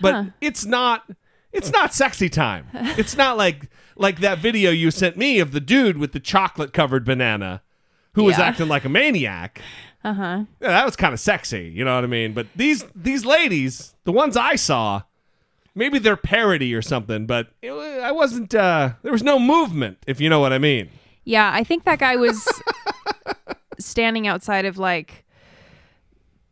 [0.00, 0.24] but Huh.
[0.40, 1.08] it's not
[1.52, 2.66] it's not sexy time.
[2.98, 6.72] It's not like like that video you sent me of the dude with the chocolate
[6.72, 7.62] covered banana
[8.14, 8.44] who was Yeah.
[8.46, 9.60] acting like a maniac.
[10.02, 10.44] Uh huh.
[10.60, 12.32] Yeah, that was kind of sexy, you know what I mean?
[12.34, 15.02] But these these ladies, the ones I saw,
[15.74, 19.98] maybe they're parody or something, but it, wa- I wasn't uh there was no movement,
[20.08, 20.90] if you know what I mean.
[21.24, 22.46] Yeah, I think that guy was
[23.78, 25.24] standing outside of like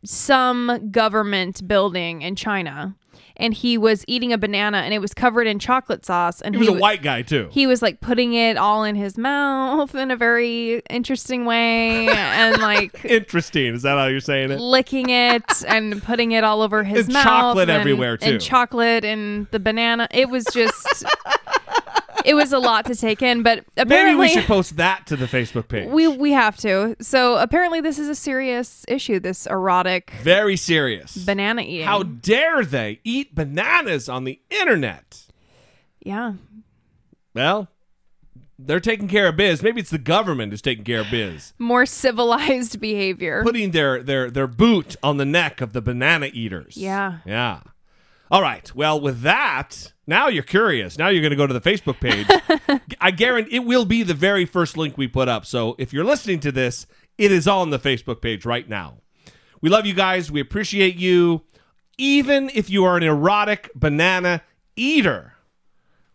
[0.03, 2.95] some government building in China
[3.37, 6.59] and he was eating a banana and it was covered in chocolate sauce and He
[6.59, 7.47] was a white guy too.
[7.51, 12.61] He was like putting it all in his mouth in a very interesting way and
[12.61, 13.73] like Interesting.
[13.73, 14.59] Is that how you're saying it?
[14.59, 18.33] licking it and putting it all over his And mouth chocolate and- everywhere, too.
[18.33, 21.03] and chocolate and the banana it was just
[22.25, 25.15] it was a lot to take in but Maybe apparently we should post that to
[25.15, 25.89] the Facebook page.
[25.89, 26.95] we we have to.
[27.01, 29.19] So apparently, this is a serious issue.
[29.19, 31.17] This erotic Very serious.
[31.17, 31.85] banana eating.
[31.85, 35.23] How dare they eat bananas on the internet?
[36.01, 36.33] Yeah.
[37.33, 37.69] Well,
[38.59, 39.63] they're taking care of biz.
[39.63, 41.53] Maybe it's the government is taking care of biz.
[41.57, 43.43] More civilized behavior.
[43.43, 46.77] Putting their their their boot on the neck of the banana eaters.
[46.77, 47.19] Yeah.
[47.25, 47.61] Yeah.
[48.31, 48.73] All right.
[48.75, 50.97] Well, with that, now you're curious.
[50.97, 52.27] Now you're going to go to the Facebook page.
[53.01, 55.45] I guarantee it will be the very first link we put up.
[55.45, 56.85] So if you're listening to this,
[57.17, 58.97] it is on the Facebook page right now.
[59.61, 60.31] We love you guys.
[60.31, 61.43] We appreciate you.
[61.97, 64.41] Even if you are an erotic banana
[64.75, 65.35] eater,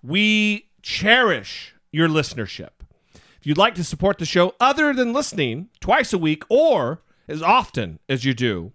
[0.03, 2.71] we cherish your listenership.
[3.15, 7.41] If you'd like to support the show other than listening twice a week or as
[7.41, 8.73] often as you do,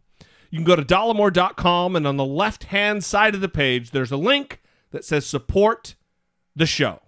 [0.50, 4.12] you can go to dollemore.com and on the left hand side of the page, there's
[4.12, 4.62] a link
[4.94, 5.96] that says support
[6.56, 7.02] the show.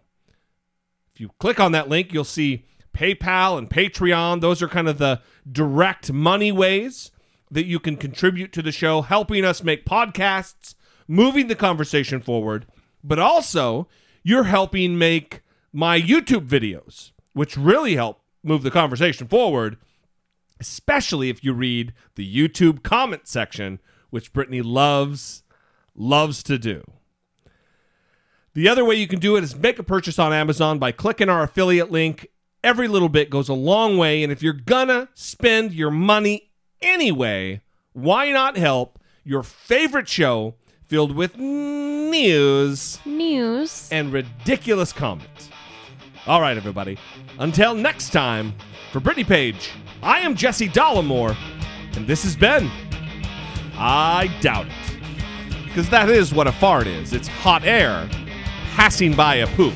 [1.14, 4.42] If you click on that link, you'll see PayPal and Patreon.
[4.42, 7.12] Those are kind of the direct money ways
[7.50, 10.74] that you can contribute to the show, helping us make podcasts,
[11.08, 12.66] moving the conversation forward,
[13.04, 13.88] but also
[14.24, 15.42] you're helping make
[15.72, 19.78] my YouTube videos, which really help move the conversation forward,
[20.60, 23.80] especially if you read the YouTube comment section,
[24.10, 25.44] which Brittany loves,
[25.96, 26.84] loves to do.
[28.56, 31.28] The other way you can do it is make a purchase on Amazon by clicking
[31.28, 32.28] our affiliate link.
[32.64, 36.52] Every little bit goes a long way, and if you're gonna spend your money
[36.82, 37.62] anyway,
[37.92, 40.56] why not help your favorite show
[40.88, 45.50] filled with news, news, and ridiculous comments?
[46.26, 46.98] All right, everybody.
[47.40, 48.54] Until next time,
[48.94, 49.72] for Brittany Page,
[50.02, 51.36] I am Jesse Dollemore,
[51.98, 52.72] and this has been
[53.74, 55.66] I Doubt It.
[55.66, 58.10] Because that is what a fart is it's hot air
[58.76, 59.74] passing by a poop.